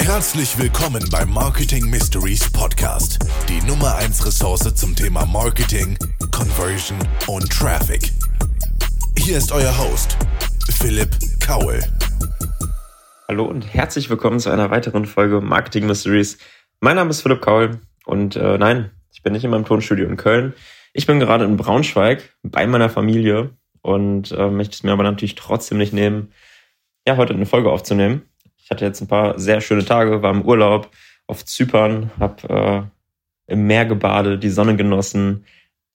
Herzlich 0.00 0.58
willkommen 0.58 1.02
beim 1.10 1.32
Marketing 1.32 1.90
Mysteries 1.90 2.50
Podcast, 2.52 3.18
die 3.48 3.60
Nummer 3.66 3.96
1 3.96 4.24
Ressource 4.24 4.74
zum 4.74 4.94
Thema 4.94 5.26
Marketing, 5.26 5.98
Conversion 6.30 6.98
und 7.26 7.50
Traffic. 7.50 8.12
Hier 9.18 9.38
ist 9.38 9.50
euer 9.50 9.76
Host, 9.76 10.16
Philipp 10.78 11.10
Kaul. 11.40 11.80
Hallo 13.28 13.44
und 13.46 13.62
herzlich 13.62 14.10
willkommen 14.10 14.38
zu 14.40 14.50
einer 14.50 14.70
weiteren 14.70 15.06
Folge 15.06 15.40
Marketing 15.40 15.86
Mysteries. 15.86 16.38
Mein 16.80 16.96
Name 16.96 17.10
ist 17.10 17.22
Philipp 17.22 17.40
Kaul 17.40 17.80
und 18.04 18.36
äh, 18.36 18.58
nein, 18.58 18.90
ich 19.12 19.22
bin 19.22 19.32
nicht 19.32 19.44
in 19.44 19.50
meinem 19.50 19.64
Tonstudio 19.64 20.06
in 20.06 20.16
Köln. 20.16 20.54
Ich 20.92 21.06
bin 21.06 21.18
gerade 21.18 21.44
in 21.44 21.56
Braunschweig 21.56 22.36
bei 22.42 22.66
meiner 22.66 22.90
Familie 22.90 23.50
und 23.82 24.32
äh, 24.32 24.48
möchte 24.48 24.74
es 24.74 24.82
mir 24.82 24.92
aber 24.92 25.02
natürlich 25.02 25.34
trotzdem 25.34 25.78
nicht 25.78 25.92
nehmen, 25.92 26.32
ja, 27.06 27.16
heute 27.16 27.34
eine 27.34 27.46
Folge 27.46 27.70
aufzunehmen. 27.70 28.22
Ich 28.64 28.70
hatte 28.70 28.86
jetzt 28.86 29.02
ein 29.02 29.08
paar 29.08 29.38
sehr 29.38 29.60
schöne 29.60 29.84
Tage, 29.84 30.22
war 30.22 30.30
im 30.30 30.42
Urlaub 30.42 30.90
auf 31.26 31.44
Zypern, 31.44 32.10
habe 32.18 32.90
äh, 33.48 33.52
im 33.52 33.66
Meer 33.66 33.84
gebadet, 33.84 34.42
die 34.42 34.48
Sonne 34.48 34.74
genossen 34.74 35.44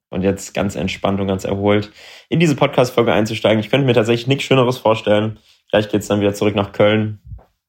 und 0.10 0.22
jetzt 0.22 0.54
ganz 0.54 0.76
entspannt 0.76 1.20
und 1.20 1.28
ganz 1.28 1.46
erholt 1.46 1.92
in 2.30 2.40
diese 2.40 2.56
Podcast-Folge 2.56 3.12
einzusteigen. 3.12 3.60
Ich 3.60 3.72
könnte 3.72 3.88
mir 3.88 3.96
tatsächlich 3.96 4.28
nichts 4.28 4.44
Schöneres 4.44 4.78
vorstellen. 4.78 5.40
Gleich 5.72 5.90
geht's 5.90 6.08
dann 6.08 6.22
wieder 6.22 6.36
zurück 6.36 6.56
nach 6.56 6.72
Köln. 6.72 7.20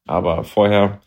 Aber 0.05 0.43
vorher 0.43 1.01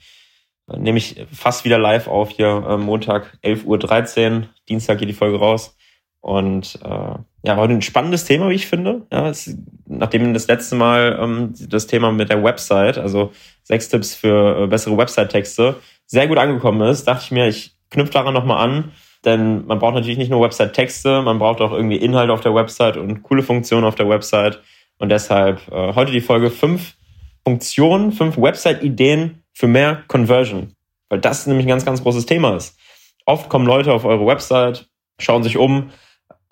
äh, 0.68 0.76
nehme 0.76 0.98
ich 0.98 1.24
fast 1.32 1.64
wieder 1.64 1.78
live 1.78 2.08
auf 2.08 2.30
hier 2.30 2.64
äh, 2.68 2.76
Montag 2.76 3.38
11.13 3.44 4.32
Uhr. 4.32 4.48
Dienstag 4.68 4.98
geht 4.98 5.08
die 5.08 5.14
Folge 5.14 5.38
raus. 5.38 5.76
Und 6.24 6.78
äh, 6.83 7.19
ja, 7.42 7.56
heute 7.56 7.74
ein 7.74 7.83
spannendes 7.83 8.24
Thema, 8.24 8.48
wie 8.48 8.55
ich 8.55 8.66
finde. 8.66 9.02
Ja, 9.12 9.28
es, 9.28 9.59
nachdem 9.87 10.33
das 10.33 10.47
letzte 10.47 10.74
Mal 10.74 11.19
ähm, 11.20 11.52
das 11.69 11.87
Thema 11.87 12.12
mit 12.12 12.30
der 12.30 12.42
Website, 12.42 12.97
also 12.97 13.30
sechs 13.62 13.91
Tipps 13.91 14.14
für 14.14 14.62
äh, 14.62 14.66
bessere 14.66 14.97
Website-Texte, 14.97 15.77
sehr 16.06 16.27
gut 16.27 16.39
angekommen 16.39 16.81
ist, 16.89 17.06
dachte 17.06 17.25
ich 17.25 17.31
mir, 17.31 17.47
ich 17.47 17.77
knüpfe 17.91 18.14
daran 18.14 18.33
nochmal 18.33 18.66
an. 18.66 18.92
Denn 19.27 19.66
man 19.66 19.78
braucht 19.78 19.97
natürlich 19.97 20.16
nicht 20.16 20.31
nur 20.31 20.41
Website-Texte, 20.41 21.20
man 21.20 21.39
braucht 21.39 21.61
auch 21.61 21.72
irgendwie 21.72 21.97
Inhalte 21.97 22.33
auf 22.33 22.41
der 22.41 22.55
Website 22.55 22.97
und 22.97 23.22
coole 23.22 23.42
Funktionen 23.42 23.84
auf 23.84 23.94
der 23.94 24.09
Website. 24.09 24.62
Und 24.97 25.11
deshalb 25.11 25.61
äh, 25.70 25.94
heute 25.94 26.11
die 26.11 26.22
Folge 26.22 26.50
fünf 26.50 26.97
Funktionen, 27.47 28.12
fünf 28.12 28.38
Website-Ideen 28.38 29.42
für 29.53 29.66
mehr 29.66 30.05
Conversion. 30.09 30.72
Weil 31.11 31.20
das 31.20 31.47
nämlich 31.47 31.66
ein 31.66 31.69
ganz, 31.69 31.84
ganz 31.84 32.03
großes 32.03 32.25
Thema 32.25 32.56
ist. 32.56 32.78
Oft 33.27 33.50
kommen 33.50 33.66
Leute 33.66 33.92
auf 33.92 34.06
eure 34.06 34.27
Website, 34.27 34.88
schauen 35.19 35.42
sich 35.42 35.59
um, 35.59 35.91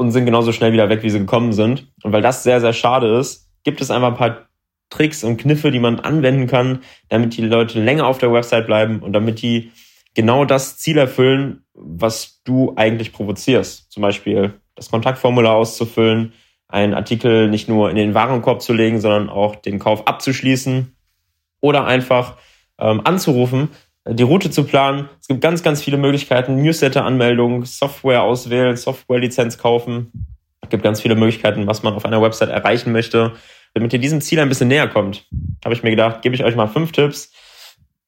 und 0.02 0.12
sind 0.12 0.26
genauso 0.26 0.52
schnell 0.52 0.72
wieder 0.72 0.88
weg, 0.88 1.02
wie 1.02 1.10
sie 1.10 1.18
gekommen 1.18 1.52
sind. 1.52 1.88
Und 2.02 2.12
weil 2.12 2.22
das 2.22 2.42
sehr, 2.42 2.60
sehr 2.60 2.72
schade 2.72 3.18
ist, 3.18 3.48
gibt 3.64 3.80
es 3.80 3.90
einfach 3.90 4.08
ein 4.08 4.16
paar 4.16 4.48
Tricks 4.90 5.24
und 5.24 5.38
Kniffe, 5.38 5.70
die 5.70 5.78
man 5.78 6.00
anwenden 6.00 6.46
kann, 6.46 6.80
damit 7.08 7.36
die 7.36 7.42
Leute 7.42 7.80
länger 7.80 8.06
auf 8.06 8.18
der 8.18 8.32
Website 8.32 8.66
bleiben 8.66 9.00
und 9.00 9.14
damit 9.14 9.40
die 9.40 9.72
genau 10.14 10.44
das 10.44 10.78
Ziel 10.78 10.98
erfüllen, 10.98 11.64
was 11.72 12.42
du 12.44 12.74
eigentlich 12.76 13.12
provozierst. 13.12 13.90
Zum 13.90 14.02
Beispiel 14.02 14.54
das 14.74 14.90
Kontaktformular 14.90 15.54
auszufüllen, 15.54 16.34
einen 16.68 16.94
Artikel 16.94 17.48
nicht 17.48 17.68
nur 17.68 17.90
in 17.90 17.96
den 17.96 18.14
Warenkorb 18.14 18.62
zu 18.62 18.72
legen, 18.72 19.00
sondern 19.00 19.30
auch 19.30 19.56
den 19.56 19.78
Kauf 19.78 20.06
abzuschließen 20.06 20.94
oder 21.60 21.86
einfach 21.86 22.36
ähm, 22.78 23.00
anzurufen 23.04 23.68
die 24.08 24.22
Route 24.22 24.50
zu 24.50 24.64
planen. 24.64 25.08
Es 25.20 25.28
gibt 25.28 25.40
ganz, 25.40 25.62
ganz 25.62 25.82
viele 25.82 25.96
Möglichkeiten. 25.96 26.62
Newsletter-Anmeldung, 26.62 27.64
Software 27.64 28.22
auswählen, 28.22 28.76
Software-Lizenz 28.76 29.58
kaufen. 29.58 30.12
Es 30.60 30.70
gibt 30.70 30.82
ganz 30.82 31.00
viele 31.00 31.14
Möglichkeiten, 31.14 31.66
was 31.66 31.82
man 31.82 31.94
auf 31.94 32.04
einer 32.04 32.22
Website 32.22 32.50
erreichen 32.50 32.92
möchte. 32.92 33.32
Damit 33.74 33.92
ihr 33.92 33.98
diesem 33.98 34.20
Ziel 34.20 34.40
ein 34.40 34.48
bisschen 34.48 34.68
näher 34.68 34.88
kommt, 34.88 35.26
habe 35.64 35.74
ich 35.74 35.82
mir 35.82 35.90
gedacht, 35.90 36.22
gebe 36.22 36.34
ich 36.34 36.44
euch 36.44 36.56
mal 36.56 36.66
fünf 36.66 36.92
Tipps. 36.92 37.32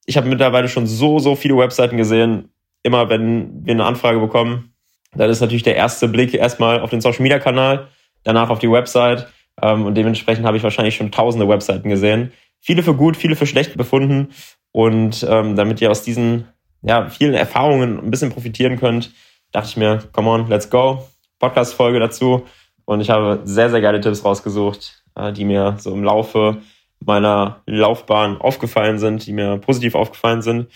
Ich 0.06 0.16
habe 0.16 0.28
mittlerweile 0.28 0.68
schon 0.68 0.86
so, 0.86 1.18
so 1.18 1.36
viele 1.36 1.56
Webseiten 1.56 1.96
gesehen. 1.96 2.50
Immer 2.82 3.08
wenn 3.08 3.64
wir 3.64 3.72
eine 3.72 3.84
Anfrage 3.84 4.18
bekommen, 4.18 4.74
dann 5.14 5.30
ist 5.30 5.40
natürlich 5.40 5.62
der 5.62 5.76
erste 5.76 6.08
Blick 6.08 6.34
erstmal 6.34 6.80
auf 6.80 6.90
den 6.90 7.00
Social-Media-Kanal, 7.00 7.88
danach 8.24 8.50
auf 8.50 8.58
die 8.58 8.70
Website. 8.70 9.28
Ähm, 9.62 9.86
und 9.86 9.94
dementsprechend 9.94 10.44
habe 10.44 10.56
ich 10.56 10.62
wahrscheinlich 10.62 10.96
schon 10.96 11.12
tausende 11.12 11.48
Webseiten 11.48 11.88
gesehen. 11.88 12.32
Viele 12.60 12.82
für 12.82 12.94
gut, 12.94 13.16
viele 13.16 13.36
für 13.36 13.46
schlecht 13.46 13.76
befunden. 13.76 14.28
Und 14.74 15.24
ähm, 15.30 15.54
damit 15.54 15.80
ihr 15.80 15.90
aus 15.92 16.02
diesen 16.02 16.48
ja, 16.82 17.08
vielen 17.08 17.34
Erfahrungen 17.34 18.00
ein 18.00 18.10
bisschen 18.10 18.32
profitieren 18.32 18.76
könnt, 18.76 19.12
dachte 19.52 19.68
ich 19.68 19.76
mir, 19.76 20.02
come 20.10 20.28
on, 20.28 20.48
let's 20.48 20.68
go. 20.68 21.06
Podcast-Folge 21.38 22.00
dazu. 22.00 22.44
Und 22.84 23.00
ich 23.00 23.08
habe 23.08 23.40
sehr, 23.44 23.70
sehr 23.70 23.80
geile 23.80 24.00
Tipps 24.00 24.24
rausgesucht, 24.24 25.04
äh, 25.14 25.32
die 25.32 25.44
mir 25.44 25.76
so 25.78 25.92
im 25.92 26.02
Laufe 26.02 26.56
meiner 26.98 27.62
Laufbahn 27.66 28.40
aufgefallen 28.40 28.98
sind, 28.98 29.26
die 29.26 29.32
mir 29.32 29.58
positiv 29.58 29.94
aufgefallen 29.94 30.42
sind 30.42 30.66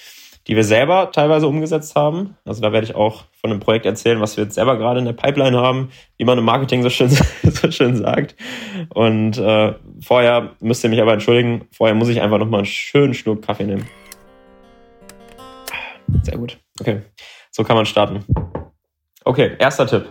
die 0.49 0.57
wir 0.57 0.65
selber 0.65 1.13
teilweise 1.13 1.47
umgesetzt 1.47 1.95
haben. 1.95 2.37
Also 2.47 2.63
da 2.63 2.73
werde 2.73 2.87
ich 2.87 2.95
auch 2.95 3.25
von 3.39 3.51
einem 3.51 3.61
Projekt 3.61 3.85
erzählen, 3.85 4.21
was 4.21 4.37
wir 4.37 4.45
jetzt 4.45 4.55
selber 4.55 4.79
gerade 4.79 4.99
in 4.99 5.05
der 5.05 5.13
Pipeline 5.13 5.59
haben, 5.59 5.91
wie 6.17 6.25
man 6.25 6.39
im 6.39 6.45
Marketing 6.45 6.83
so 6.83 6.89
schön, 6.89 7.11
so 7.43 7.71
schön 7.71 7.97
sagt. 7.97 8.35
Und 8.95 9.37
äh, 9.37 9.75
vorher 10.01 10.57
müsst 10.61 10.83
ihr 10.85 10.91
mich 10.91 11.03
aber 11.03 11.13
entschuldigen, 11.13 11.69
vorher 11.71 11.95
muss 11.95 12.09
ich 12.09 12.23
einfach 12.23 12.39
nochmal 12.39 12.61
einen 12.61 12.67
schönen 12.67 13.13
Schluck 13.13 13.43
Kaffee 13.43 13.65
nehmen. 13.65 13.87
Sehr 16.23 16.39
gut. 16.39 16.59
Okay, 16.81 17.03
so 17.51 17.63
kann 17.63 17.77
man 17.77 17.85
starten. 17.85 18.25
Okay, 19.25 19.53
erster 19.59 19.87
Tipp. 19.87 20.07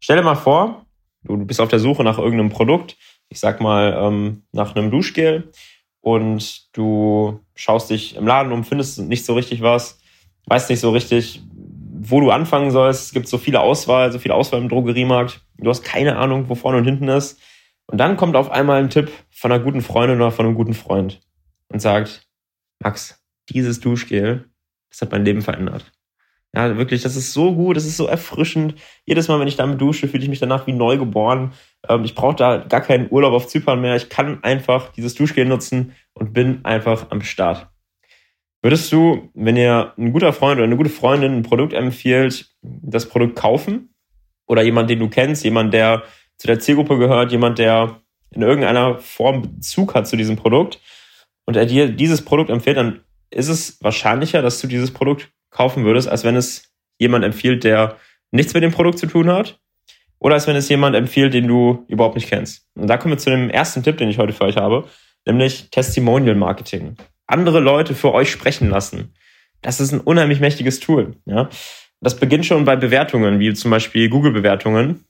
Stell 0.00 0.16
dir 0.16 0.22
mal 0.22 0.34
vor, 0.34 0.86
du 1.24 1.44
bist 1.44 1.60
auf 1.60 1.68
der 1.68 1.78
Suche 1.78 2.02
nach 2.04 2.18
irgendeinem 2.18 2.48
Produkt, 2.48 2.96
ich 3.28 3.38
sag 3.38 3.60
mal 3.60 3.98
ähm, 4.00 4.44
nach 4.52 4.74
einem 4.74 4.90
Duschgel 4.90 5.52
und 6.00 6.76
du 6.76 7.40
schaust 7.54 7.90
dich 7.90 8.16
im 8.16 8.26
Laden 8.26 8.52
um, 8.52 8.64
findest 8.64 8.98
nicht 9.00 9.24
so 9.24 9.34
richtig 9.34 9.62
was, 9.62 10.00
weißt 10.46 10.70
nicht 10.70 10.80
so 10.80 10.90
richtig, 10.90 11.42
wo 12.00 12.20
du 12.20 12.30
anfangen 12.30 12.70
sollst. 12.70 13.06
Es 13.06 13.12
gibt 13.12 13.28
so 13.28 13.38
viele 13.38 13.60
Auswahl, 13.60 14.12
so 14.12 14.18
viel 14.18 14.32
Auswahl 14.32 14.60
im 14.60 14.68
Drogeriemarkt. 14.68 15.42
Du 15.58 15.68
hast 15.68 15.82
keine 15.82 16.16
Ahnung, 16.16 16.48
wo 16.48 16.54
vorne 16.54 16.78
und 16.78 16.84
hinten 16.84 17.08
ist. 17.08 17.40
Und 17.86 17.98
dann 17.98 18.16
kommt 18.16 18.36
auf 18.36 18.50
einmal 18.50 18.80
ein 18.82 18.90
Tipp 18.90 19.10
von 19.30 19.50
einer 19.50 19.62
guten 19.62 19.80
Freundin 19.80 20.20
oder 20.20 20.30
von 20.30 20.46
einem 20.46 20.54
guten 20.54 20.74
Freund 20.74 21.20
und 21.68 21.80
sagt, 21.80 22.28
Max, 22.80 23.22
dieses 23.48 23.80
Duschgel, 23.80 24.50
das 24.90 25.02
hat 25.02 25.12
mein 25.12 25.24
Leben 25.24 25.42
verändert. 25.42 25.90
Ja, 26.54 26.76
wirklich, 26.78 27.02
das 27.02 27.14
ist 27.14 27.34
so 27.34 27.54
gut, 27.54 27.76
das 27.76 27.84
ist 27.84 27.98
so 27.98 28.06
erfrischend. 28.06 28.74
Jedes 29.04 29.28
Mal, 29.28 29.38
wenn 29.38 29.48
ich 29.48 29.56
damit 29.56 29.80
dusche, 29.80 30.08
fühle 30.08 30.22
ich 30.22 30.30
mich 30.30 30.40
danach 30.40 30.66
wie 30.66 30.72
neu 30.72 30.96
geboren. 30.96 31.52
Ähm, 31.88 32.04
ich 32.04 32.14
brauche 32.14 32.36
da 32.36 32.56
gar 32.58 32.80
keinen 32.80 33.10
Urlaub 33.10 33.34
auf 33.34 33.46
Zypern 33.46 33.80
mehr. 33.80 33.96
Ich 33.96 34.08
kann 34.08 34.42
einfach 34.42 34.90
dieses 34.92 35.14
Duschgel 35.14 35.44
nutzen 35.44 35.94
und 36.14 36.32
bin 36.32 36.64
einfach 36.64 37.10
am 37.10 37.20
Start. 37.20 37.68
Würdest 38.62 38.90
du, 38.92 39.30
wenn 39.34 39.56
ihr 39.56 39.92
ein 39.98 40.12
guter 40.12 40.32
Freund 40.32 40.56
oder 40.56 40.64
eine 40.64 40.76
gute 40.76 40.90
Freundin 40.90 41.36
ein 41.36 41.42
Produkt 41.42 41.74
empfiehlt, 41.74 42.50
das 42.62 43.08
Produkt 43.08 43.36
kaufen? 43.36 43.94
Oder 44.46 44.62
jemand, 44.62 44.88
den 44.88 44.98
du 44.98 45.08
kennst, 45.08 45.44
jemand, 45.44 45.74
der 45.74 46.02
zu 46.38 46.46
der 46.46 46.58
Zielgruppe 46.58 46.98
gehört, 46.98 47.30
jemand, 47.30 47.58
der 47.58 48.00
in 48.30 48.42
irgendeiner 48.42 48.98
Form 48.98 49.42
Bezug 49.42 49.94
hat 49.94 50.08
zu 50.08 50.16
diesem 50.16 50.36
Produkt 50.36 50.80
und 51.44 51.56
er 51.56 51.66
dir 51.66 51.88
dieses 51.88 52.24
Produkt 52.24 52.50
empfiehlt, 52.50 52.78
dann 52.78 53.00
ist 53.30 53.48
es 53.48 53.82
wahrscheinlicher, 53.82 54.42
dass 54.42 54.60
du 54.60 54.66
dieses 54.66 54.90
Produkt 54.90 55.30
kaufen 55.50 55.84
würdest, 55.84 56.08
als 56.08 56.24
wenn 56.24 56.36
es 56.36 56.72
jemand 56.98 57.24
empfiehlt, 57.24 57.64
der 57.64 57.96
nichts 58.30 58.54
mit 58.54 58.62
dem 58.62 58.72
Produkt 58.72 58.98
zu 58.98 59.06
tun 59.06 59.30
hat. 59.30 59.58
Oder 60.20 60.34
als 60.34 60.46
wenn 60.46 60.56
es 60.56 60.68
jemand 60.68 60.96
empfiehlt, 60.96 61.32
den 61.32 61.46
du 61.46 61.84
überhaupt 61.88 62.16
nicht 62.16 62.28
kennst. 62.28 62.66
Und 62.74 62.88
da 62.88 62.96
kommen 62.96 63.14
wir 63.14 63.18
zu 63.18 63.30
dem 63.30 63.50
ersten 63.50 63.82
Tipp, 63.82 63.98
den 63.98 64.08
ich 64.08 64.18
heute 64.18 64.32
für 64.32 64.44
euch 64.44 64.56
habe, 64.56 64.88
nämlich 65.24 65.70
Testimonial 65.70 66.34
Marketing. 66.34 66.96
Andere 67.26 67.60
Leute 67.60 67.94
für 67.94 68.12
euch 68.12 68.30
sprechen 68.30 68.68
lassen. 68.68 69.14
Das 69.62 69.80
ist 69.80 69.92
ein 69.92 70.00
unheimlich 70.00 70.40
mächtiges 70.40 70.80
Tool. 70.80 71.14
Ja? 71.26 71.48
Das 72.00 72.16
beginnt 72.16 72.46
schon 72.46 72.64
bei 72.64 72.76
Bewertungen, 72.76 73.38
wie 73.38 73.52
zum 73.54 73.70
Beispiel 73.70 74.08
Google-Bewertungen. 74.08 75.04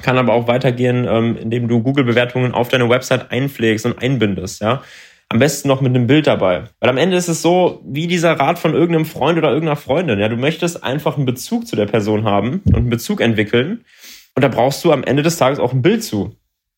Kann 0.00 0.16
aber 0.16 0.32
auch 0.32 0.46
weitergehen, 0.46 1.06
ähm, 1.08 1.36
indem 1.36 1.68
du 1.68 1.82
Google-Bewertungen 1.82 2.52
auf 2.54 2.68
deine 2.68 2.88
Website 2.88 3.30
einpflegst 3.30 3.84
und 3.84 4.00
einbindest. 4.00 4.60
Ja? 4.60 4.82
Am 5.30 5.38
besten 5.38 5.68
noch 5.68 5.82
mit 5.82 5.94
einem 5.94 6.06
Bild 6.06 6.26
dabei. 6.26 6.64
Weil 6.80 6.90
am 6.90 6.96
Ende 6.96 7.16
ist 7.16 7.28
es 7.28 7.42
so, 7.42 7.82
wie 7.84 8.06
dieser 8.06 8.32
Rat 8.32 8.58
von 8.58 8.72
irgendeinem 8.72 9.04
Freund 9.04 9.36
oder 9.36 9.50
irgendeiner 9.50 9.76
Freundin. 9.76 10.18
Ja, 10.18 10.28
du 10.28 10.36
möchtest 10.36 10.82
einfach 10.82 11.16
einen 11.16 11.26
Bezug 11.26 11.66
zu 11.66 11.76
der 11.76 11.86
Person 11.86 12.24
haben 12.24 12.62
und 12.64 12.76
einen 12.76 12.90
Bezug 12.90 13.20
entwickeln. 13.20 13.84
Und 14.34 14.42
da 14.42 14.48
brauchst 14.48 14.84
du 14.84 14.92
am 14.92 15.04
Ende 15.04 15.22
des 15.22 15.36
Tages 15.36 15.58
auch 15.58 15.72
ein 15.72 15.82
Bild 15.82 16.02
zu. 16.02 16.36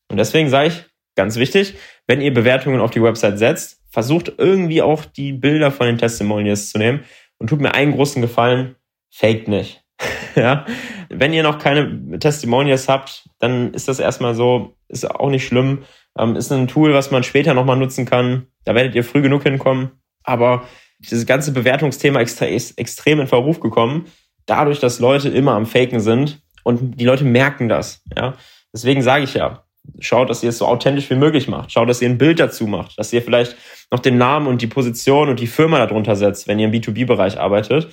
Und 0.09 0.17
deswegen 0.17 0.49
sage 0.49 0.67
ich, 0.67 0.85
ganz 1.15 1.37
wichtig, 1.37 1.75
wenn 2.07 2.19
ihr 2.19 2.33
Bewertungen 2.33 2.81
auf 2.81 2.91
die 2.91 3.01
Website 3.01 3.39
setzt, 3.39 3.79
versucht 3.89 4.33
irgendwie 4.37 4.81
auch 4.81 5.05
die 5.05 5.31
Bilder 5.31 5.71
von 5.71 5.87
den 5.87 5.97
Testimonials 5.97 6.71
zu 6.71 6.77
nehmen 6.77 7.05
und 7.37 7.47
tut 7.47 7.61
mir 7.61 7.73
einen 7.73 7.93
großen 7.93 8.21
Gefallen, 8.21 8.75
faked 9.09 9.47
nicht. 9.47 9.83
ja, 10.35 10.65
wenn 11.09 11.33
ihr 11.33 11.43
noch 11.43 11.59
keine 11.59 12.19
Testimonials 12.19 12.89
habt, 12.89 13.29
dann 13.39 13.73
ist 13.73 13.87
das 13.87 13.99
erstmal 13.99 14.35
so, 14.35 14.75
ist 14.87 15.09
auch 15.09 15.29
nicht 15.29 15.45
schlimm. 15.45 15.83
Ähm, 16.17 16.35
ist 16.35 16.51
ein 16.51 16.67
Tool, 16.67 16.93
was 16.93 17.11
man 17.11 17.23
später 17.23 17.53
nochmal 17.53 17.77
nutzen 17.77 18.05
kann. 18.05 18.47
Da 18.65 18.75
werdet 18.75 18.95
ihr 18.95 19.03
früh 19.03 19.21
genug 19.21 19.43
hinkommen. 19.43 19.91
Aber 20.23 20.67
dieses 20.99 21.25
ganze 21.25 21.51
Bewertungsthema 21.51 22.19
ist 22.19 22.77
extrem 22.77 23.19
in 23.19 23.27
Verruf 23.27 23.59
gekommen, 23.59 24.05
dadurch, 24.45 24.79
dass 24.79 24.99
Leute 24.99 25.29
immer 25.29 25.53
am 25.53 25.65
Faken 25.65 25.99
sind 25.99 26.41
und 26.63 26.99
die 26.99 27.05
Leute 27.05 27.23
merken 27.23 27.69
das. 27.69 28.03
Ja? 28.15 28.35
Deswegen 28.73 29.01
sage 29.01 29.23
ich 29.23 29.33
ja, 29.33 29.63
schaut, 29.99 30.29
dass 30.29 30.43
ihr 30.43 30.49
es 30.49 30.57
so 30.57 30.65
authentisch 30.65 31.09
wie 31.09 31.15
möglich 31.15 31.47
macht. 31.47 31.71
Schaut, 31.71 31.89
dass 31.89 32.01
ihr 32.01 32.09
ein 32.09 32.17
Bild 32.17 32.39
dazu 32.39 32.67
macht, 32.67 32.97
dass 32.99 33.11
ihr 33.13 33.21
vielleicht 33.21 33.55
noch 33.91 33.99
den 33.99 34.17
Namen 34.17 34.47
und 34.47 34.61
die 34.61 34.67
Position 34.67 35.29
und 35.29 35.39
die 35.39 35.47
Firma 35.47 35.79
darunter 35.79 36.15
setzt, 36.15 36.47
wenn 36.47 36.59
ihr 36.59 36.67
im 36.67 36.73
B2B-Bereich 36.73 37.39
arbeitet. 37.39 37.89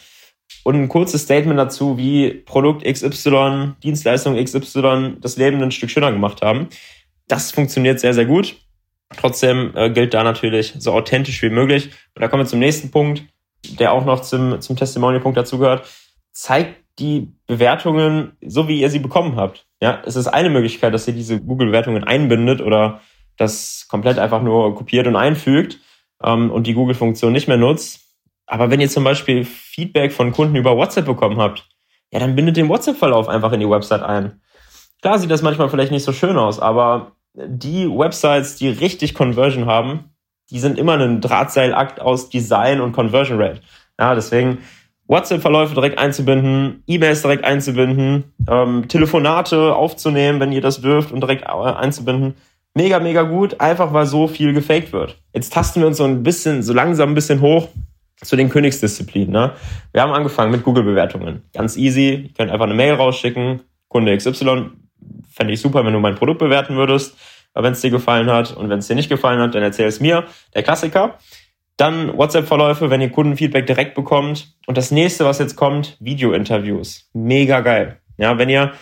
Und 0.64 0.76
ein 0.76 0.88
kurzes 0.88 1.23
Statement 1.23 1.59
dazu, 1.59 1.99
wie 1.99 2.31
Produkt 2.31 2.85
XY, 2.85 3.73
Dienstleistung 3.82 4.43
XY 4.43 5.17
das 5.21 5.37
Leben 5.37 5.62
ein 5.62 5.71
Stück 5.71 5.91
schöner 5.91 6.12
gemacht 6.12 6.43
haben. 6.43 6.69
Das 7.29 7.51
funktioniert 7.51 8.01
sehr, 8.01 8.15
sehr 8.15 8.27
gut. 8.27 8.57
Trotzdem 9.17 9.73
äh, 9.75 9.91
gilt 9.91 10.15
da 10.15 10.23
natürlich 10.23 10.75
so 10.79 10.93
authentisch 10.93 11.43
wie 11.43 11.51
möglich. 11.51 11.91
Und 12.15 12.23
da 12.23 12.29
kommen 12.29 12.43
wir 12.43 12.49
zum 12.49 12.59
nächsten 12.59 12.91
Punkt, 12.91 13.23
der 13.79 13.93
auch 13.93 14.05
noch 14.05 14.21
zum, 14.21 14.61
zum 14.61 14.77
Testimonial-Punkt 14.77 15.37
dazugehört. 15.37 15.89
Zeigt 16.33 16.77
die 16.99 17.33
Bewertungen 17.47 18.37
so, 18.45 18.69
wie 18.69 18.81
ihr 18.81 18.91
sie 18.91 18.99
bekommen 18.99 19.37
habt. 19.37 19.67
Ja, 19.81 20.03
es 20.05 20.17
ist 20.17 20.27
eine 20.27 20.51
Möglichkeit, 20.51 20.93
dass 20.93 21.07
ihr 21.07 21.15
diese 21.15 21.41
Google-Bewertungen 21.41 22.05
einbindet 22.05 22.61
oder 22.61 23.01
das 23.37 23.87
komplett 23.89 24.19
einfach 24.19 24.43
nur 24.43 24.75
kopiert 24.75 25.07
und 25.07 25.17
einfügt 25.17 25.79
ähm, 26.23 26.51
und 26.51 26.67
die 26.67 26.75
Google-Funktion 26.75 27.33
nicht 27.33 27.49
mehr 27.49 27.57
nutzt. 27.57 28.01
Aber 28.47 28.71
wenn 28.71 28.81
ihr 28.81 28.89
zum 28.89 29.05
Beispiel 29.05 29.45
Feedback 29.45 30.13
von 30.13 30.33
Kunden 30.33 30.57
über 30.57 30.77
WhatsApp 30.77 31.07
bekommen 31.07 31.39
habt, 31.39 31.69
ja, 32.11 32.19
dann 32.19 32.35
bindet 32.35 32.57
den 32.57 32.69
WhatsApp-Verlauf 32.69 33.29
einfach 33.29 33.53
in 33.53 33.61
die 33.61 33.69
Website 33.69 34.03
ein. 34.03 34.41
Klar 35.03 35.19
sieht 35.19 35.31
das 35.31 35.43
manchmal 35.43 35.69
vielleicht 35.69 35.93
nicht 35.93 36.03
so 36.03 36.13
schön 36.13 36.37
aus, 36.37 36.59
aber 36.59 37.13
die 37.46 37.88
Websites, 37.88 38.56
die 38.56 38.69
richtig 38.69 39.14
Conversion 39.14 39.67
haben, 39.67 40.05
die 40.50 40.58
sind 40.58 40.79
immer 40.79 40.99
ein 40.99 41.20
Drahtseilakt 41.20 42.00
aus 42.00 42.31
Design 42.31 42.81
und 42.81 42.93
Conversion 42.93 43.40
Rate. 43.40 43.61
Ja, 43.99 44.14
deswegen 44.14 44.58
WhatsApp-Verläufe 45.06 45.75
direkt 45.75 45.99
einzubinden, 45.99 46.82
E-Mails 46.87 47.23
direkt 47.23 47.44
einzubinden, 47.44 48.25
ähm, 48.49 48.88
Telefonate 48.88 49.75
aufzunehmen, 49.75 50.40
wenn 50.40 50.52
ihr 50.52 50.61
das 50.61 50.81
dürft 50.81 51.12
und 51.12 51.20
direkt 51.20 51.44
äh, 51.44 51.46
einzubinden. 51.46 52.35
Mega, 52.75 53.00
mega 53.00 53.23
gut, 53.23 53.61
einfach 53.61 53.93
weil 53.93 54.06
so 54.06 54.29
viel 54.29 54.52
gefaked 54.52 54.93
wird. 54.93 55.19
Jetzt 55.35 55.52
tasten 55.52 55.81
wir 55.81 55.87
uns 55.87 55.96
so 55.96 56.05
ein 56.05 56.23
bisschen, 56.23 56.62
so 56.62 56.73
langsam 56.73 57.11
ein 57.11 57.14
bisschen 57.14 57.40
hoch 57.40 57.69
zu 58.20 58.37
den 58.37 58.50
Königsdisziplinen. 58.50 59.32
Ne? 59.32 59.52
Wir 59.93 60.02
haben 60.02 60.12
angefangen 60.12 60.50
mit 60.50 60.64
Google-Bewertungen. 60.64 61.43
Ganz 61.52 61.76
easy. 61.76 62.29
Ihr 62.29 62.35
könnt 62.35 62.50
einfach 62.50 62.67
eine 62.67 62.75
Mail 62.75 62.94
rausschicken. 62.94 63.62
Kunde 63.88 64.17
XY, 64.17 64.70
fände 65.31 65.53
ich 65.53 65.61
super, 65.61 65.85
wenn 65.85 65.93
du 65.93 66.00
mein 66.00 66.15
Produkt 66.15 66.38
bewerten 66.38 66.76
würdest, 66.76 67.17
wenn 67.55 67.73
es 67.73 67.81
dir 67.81 67.91
gefallen 67.91 68.31
hat. 68.31 68.56
Und 68.56 68.69
wenn 68.70 68.79
es 68.79 68.87
dir 68.87 68.94
nicht 68.94 69.09
gefallen 69.09 69.41
hat, 69.41 69.55
dann 69.55 69.62
erzähl 69.62 69.87
es 69.87 70.00
mir. 70.00 70.25
Der 70.55 70.62
Klassiker. 70.62 71.19
Dann 71.76 72.17
WhatsApp-Verläufe, 72.17 72.91
wenn 72.91 73.00
ihr 73.00 73.11
Kundenfeedback 73.11 73.67
direkt 73.67 73.94
bekommt. 73.94 74.55
Und 74.67 74.76
das 74.76 74.91
nächste, 74.91 75.25
was 75.25 75.38
jetzt 75.38 75.56
kommt, 75.56 75.97
Video-Interviews. 76.00 77.09
Mega 77.12 77.61
geil. 77.61 78.00
Ja, 78.17 78.37
wenn 78.38 78.49
ihr 78.49 78.73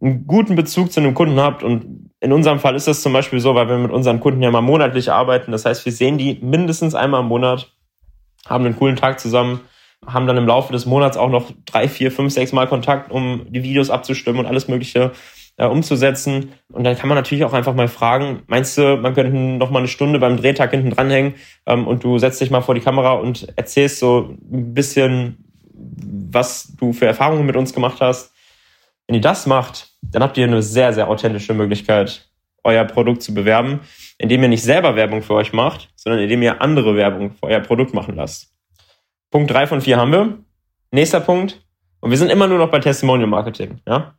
einen 0.00 0.26
guten 0.26 0.54
Bezug 0.56 0.92
zu 0.92 1.00
einem 1.00 1.14
Kunden 1.14 1.40
habt 1.40 1.62
und 1.62 2.10
in 2.20 2.32
unserem 2.32 2.58
Fall 2.58 2.74
ist 2.74 2.86
das 2.86 3.02
zum 3.02 3.12
Beispiel 3.12 3.40
so, 3.40 3.54
weil 3.54 3.68
wir 3.68 3.78
mit 3.78 3.90
unseren 3.90 4.20
Kunden 4.20 4.42
ja 4.42 4.50
mal 4.50 4.60
monatlich 4.60 5.10
arbeiten. 5.10 5.52
Das 5.52 5.64
heißt, 5.64 5.84
wir 5.84 5.92
sehen 5.92 6.18
die 6.18 6.38
mindestens 6.42 6.94
einmal 6.94 7.22
im 7.22 7.28
Monat, 7.28 7.72
haben 8.46 8.64
einen 8.64 8.76
coolen 8.76 8.96
Tag 8.96 9.20
zusammen, 9.20 9.60
haben 10.06 10.26
dann 10.26 10.36
im 10.36 10.46
Laufe 10.46 10.72
des 10.72 10.86
Monats 10.86 11.16
auch 11.16 11.30
noch 11.30 11.50
drei, 11.64 11.88
vier, 11.88 12.12
fünf, 12.12 12.32
sechs 12.32 12.52
Mal 12.52 12.66
Kontakt, 12.66 13.10
um 13.10 13.46
die 13.48 13.62
Videos 13.62 13.90
abzustimmen 13.90 14.40
und 14.40 14.46
alles 14.46 14.68
Mögliche 14.68 15.12
äh, 15.56 15.66
umzusetzen. 15.66 16.52
Und 16.72 16.84
dann 16.84 16.96
kann 16.96 17.08
man 17.08 17.16
natürlich 17.16 17.44
auch 17.44 17.52
einfach 17.52 17.74
mal 17.74 17.88
fragen, 17.88 18.42
meinst 18.46 18.76
du, 18.78 18.96
man 18.96 19.14
könnte 19.14 19.32
noch 19.36 19.70
mal 19.70 19.80
eine 19.80 19.88
Stunde 19.88 20.18
beim 20.18 20.36
Drehtag 20.36 20.70
hinten 20.70 20.90
dranhängen 20.90 21.34
ähm, 21.66 21.86
und 21.86 22.04
du 22.04 22.18
setzt 22.18 22.40
dich 22.40 22.50
mal 22.50 22.60
vor 22.60 22.74
die 22.74 22.80
Kamera 22.80 23.12
und 23.12 23.48
erzählst 23.56 23.98
so 23.98 24.36
ein 24.52 24.74
bisschen, 24.74 25.44
was 25.72 26.74
du 26.76 26.92
für 26.92 27.06
Erfahrungen 27.06 27.46
mit 27.46 27.56
uns 27.56 27.72
gemacht 27.72 28.00
hast. 28.00 28.32
Wenn 29.06 29.16
ihr 29.16 29.22
das 29.22 29.46
macht, 29.46 29.90
dann 30.02 30.22
habt 30.22 30.36
ihr 30.36 30.46
eine 30.46 30.62
sehr, 30.62 30.92
sehr 30.92 31.08
authentische 31.08 31.54
Möglichkeit, 31.54 32.28
euer 32.64 32.84
Produkt 32.84 33.22
zu 33.22 33.32
bewerben, 33.32 33.80
indem 34.18 34.42
ihr 34.42 34.48
nicht 34.48 34.62
selber 34.62 34.96
Werbung 34.96 35.22
für 35.22 35.34
euch 35.34 35.52
macht, 35.52 35.88
sondern 35.94 36.20
indem 36.20 36.42
ihr 36.42 36.60
andere 36.60 36.96
Werbung 36.96 37.30
für 37.30 37.44
euer 37.44 37.60
Produkt 37.60 37.94
machen 37.94 38.16
lasst. 38.16 38.52
Punkt 39.30 39.50
drei 39.50 39.66
von 39.66 39.80
vier 39.80 39.98
haben 39.98 40.12
wir. 40.12 40.38
Nächster 40.90 41.20
Punkt. 41.20 41.62
Und 42.00 42.10
wir 42.10 42.18
sind 42.18 42.30
immer 42.30 42.48
nur 42.48 42.58
noch 42.58 42.70
bei 42.70 42.80
Testimonial 42.80 43.28
Marketing. 43.28 43.80
Ja? 43.86 44.16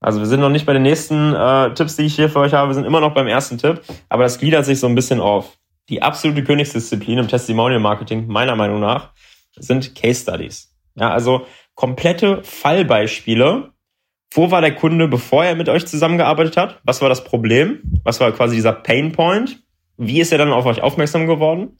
Also 0.00 0.20
wir 0.20 0.26
sind 0.26 0.40
noch 0.40 0.50
nicht 0.50 0.66
bei 0.66 0.72
den 0.72 0.82
nächsten 0.82 1.34
äh, 1.34 1.72
Tipps, 1.74 1.96
die 1.96 2.02
ich 2.02 2.16
hier 2.16 2.28
für 2.28 2.40
euch 2.40 2.52
habe. 2.52 2.70
Wir 2.70 2.74
sind 2.74 2.84
immer 2.84 3.00
noch 3.00 3.14
beim 3.14 3.26
ersten 3.26 3.58
Tipp. 3.58 3.80
Aber 4.08 4.22
das 4.22 4.38
gliedert 4.38 4.64
sich 4.64 4.78
so 4.78 4.86
ein 4.86 4.94
bisschen 4.94 5.20
auf. 5.20 5.56
Die 5.88 6.02
absolute 6.02 6.44
Königsdisziplin 6.44 7.18
im 7.18 7.28
Testimonial 7.28 7.80
Marketing, 7.80 8.26
meiner 8.26 8.56
Meinung 8.56 8.80
nach, 8.80 9.12
sind 9.56 9.94
Case 9.94 10.22
Studies. 10.22 10.74
Ja, 10.96 11.10
also 11.10 11.46
komplette 11.74 12.42
Fallbeispiele. 12.42 13.70
Wo 14.32 14.50
war 14.50 14.60
der 14.60 14.74
Kunde, 14.74 15.08
bevor 15.08 15.44
er 15.44 15.54
mit 15.54 15.68
euch 15.68 15.86
zusammengearbeitet 15.86 16.56
hat? 16.56 16.80
Was 16.84 17.00
war 17.00 17.08
das 17.08 17.24
Problem? 17.24 17.80
Was 18.04 18.20
war 18.20 18.32
quasi 18.32 18.56
dieser 18.56 18.72
Pain 18.72 19.12
Point? 19.12 19.62
Wie 19.96 20.20
ist 20.20 20.32
er 20.32 20.38
dann 20.38 20.52
auf 20.52 20.66
euch 20.66 20.82
aufmerksam 20.82 21.26
geworden? 21.26 21.78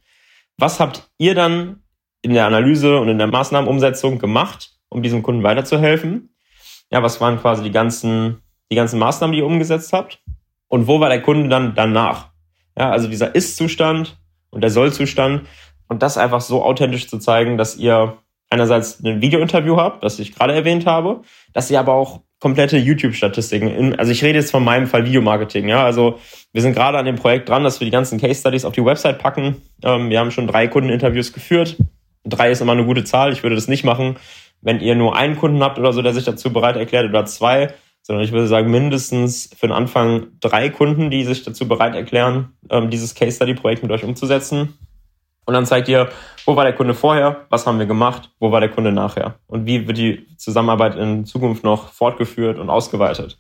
Was 0.57 0.81
habt 0.81 1.11
ihr 1.19 1.35
dann 1.35 1.83
in 2.23 2.33
der 2.33 2.47
Analyse 2.47 2.99
und 2.99 3.09
in 3.09 3.19
der 3.19 3.27
Maßnahmenumsetzung 3.27 4.19
gemacht, 4.19 4.71
um 4.89 5.03
diesem 5.03 5.23
Kunden 5.23 5.43
weiterzuhelfen? 5.43 6.36
Ja, 6.91 7.03
was 7.03 7.21
waren 7.21 7.41
quasi 7.41 7.63
die 7.63 7.71
ganzen, 7.71 8.43
die 8.71 8.77
ganzen 8.77 8.99
Maßnahmen, 8.99 9.33
die 9.33 9.41
ihr 9.41 9.47
umgesetzt 9.47 9.93
habt? 9.93 10.21
Und 10.69 10.87
wo 10.87 11.01
war 11.01 11.09
der 11.09 11.23
Kunde 11.23 11.49
dann 11.49 11.75
danach? 11.75 12.31
Ja, 12.79 12.91
also 12.91 13.09
dieser 13.09 13.35
Ist-Zustand 13.35 14.19
und 14.51 14.61
der 14.63 14.71
Soll-Zustand 14.71 15.43
und 15.89 16.03
das 16.03 16.19
einfach 16.19 16.41
so 16.41 16.63
authentisch 16.65 17.09
zu 17.09 17.19
zeigen, 17.19 17.57
dass 17.57 17.77
ihr 17.77 18.19
einerseits 18.51 19.03
ein 19.03 19.21
Video-Interview 19.21 19.77
habt, 19.77 20.05
das 20.05 20.19
ich 20.19 20.35
gerade 20.35 20.53
erwähnt 20.53 20.87
habe, 20.87 21.23
dass 21.53 21.71
ihr 21.71 21.81
aber 21.81 21.95
auch 21.95 22.21
komplette 22.39 22.77
YouTube-Statistiken, 22.77 23.99
also 23.99 24.13
ich 24.13 24.23
rede 24.23 24.39
jetzt 24.39 24.51
von 24.51 24.63
meinem 24.63 24.87
Fall 24.87 25.07
Videomarketing, 25.07 25.69
ja, 25.69 25.85
also 25.85 26.19
wir 26.53 26.63
sind 26.63 26.75
gerade 26.75 26.99
an 26.99 27.07
dem 27.07 27.17
Projekt 27.17 27.49
dran, 27.49 27.65
dass 27.65 27.81
wir 27.81 27.87
die 27.87 27.91
ganzen 27.91 28.21
Case-Studies 28.21 28.65
auf 28.65 28.75
die 28.75 28.85
Website 28.85 29.19
packen. 29.19 29.63
Ähm, 29.83 30.11
wir 30.11 30.21
haben 30.21 30.31
schon 30.31 30.47
drei 30.47 30.69
Kundeninterviews 30.69 31.33
geführt. 31.33 31.77
Drei 32.25 32.51
ist 32.51 32.61
immer 32.61 32.73
eine 32.73 32.85
gute 32.85 33.05
Zahl, 33.05 33.33
ich 33.33 33.43
würde 33.43 33.57
das 33.57 33.69
nicht 33.69 33.85
machen, 33.85 34.17
wenn 34.67 34.81
ihr 34.81 34.97
nur 34.97 35.15
einen 35.15 35.37
Kunden 35.37 35.63
habt 35.63 35.79
oder 35.79 35.93
so, 35.93 36.03
der 36.03 36.13
sich 36.13 36.25
dazu 36.25 36.53
bereit 36.53 36.77
erklärt 36.77 37.09
oder 37.09 37.25
zwei, 37.25 37.73
sondern 38.03 38.25
ich 38.25 38.33
würde 38.33 38.49
sagen 38.49 38.69
mindestens 38.69 39.49
für 39.57 39.69
den 39.69 39.73
Anfang 39.77 40.27
drei 40.41 40.71
Kunden, 40.71 41.09
die 41.09 41.23
sich 41.23 41.45
dazu 41.45 41.69
bereit 41.69 41.95
erklären, 41.95 42.53
ähm, 42.69 42.91
dieses 42.91 43.15
Case 43.15 43.37
Study 43.37 43.55
Projekt 43.55 43.85
mit 43.85 43.93
euch 43.93 44.03
umzusetzen. 44.03 44.77
Und 45.45 45.55
dann 45.55 45.67
zeigt 45.67 45.89
ihr, 45.89 46.09
wo 46.47 46.57
war 46.57 46.65
der 46.65 46.73
Kunde 46.73 46.95
vorher, 46.95 47.47
was 47.49 47.65
haben 47.65 47.79
wir 47.79 47.87
gemacht, 47.87 48.31
wo 48.41 48.51
war 48.51 48.59
der 48.59 48.69
Kunde 48.69 48.91
nachher 48.91 49.37
und 49.47 49.67
wie 49.67 49.87
wird 49.87 49.99
die 49.99 50.27
Zusammenarbeit 50.37 50.97
in 50.97 51.25
Zukunft 51.27 51.63
noch 51.63 51.93
fortgeführt 51.93 52.59
und 52.59 52.69
ausgeweitet. 52.69 53.39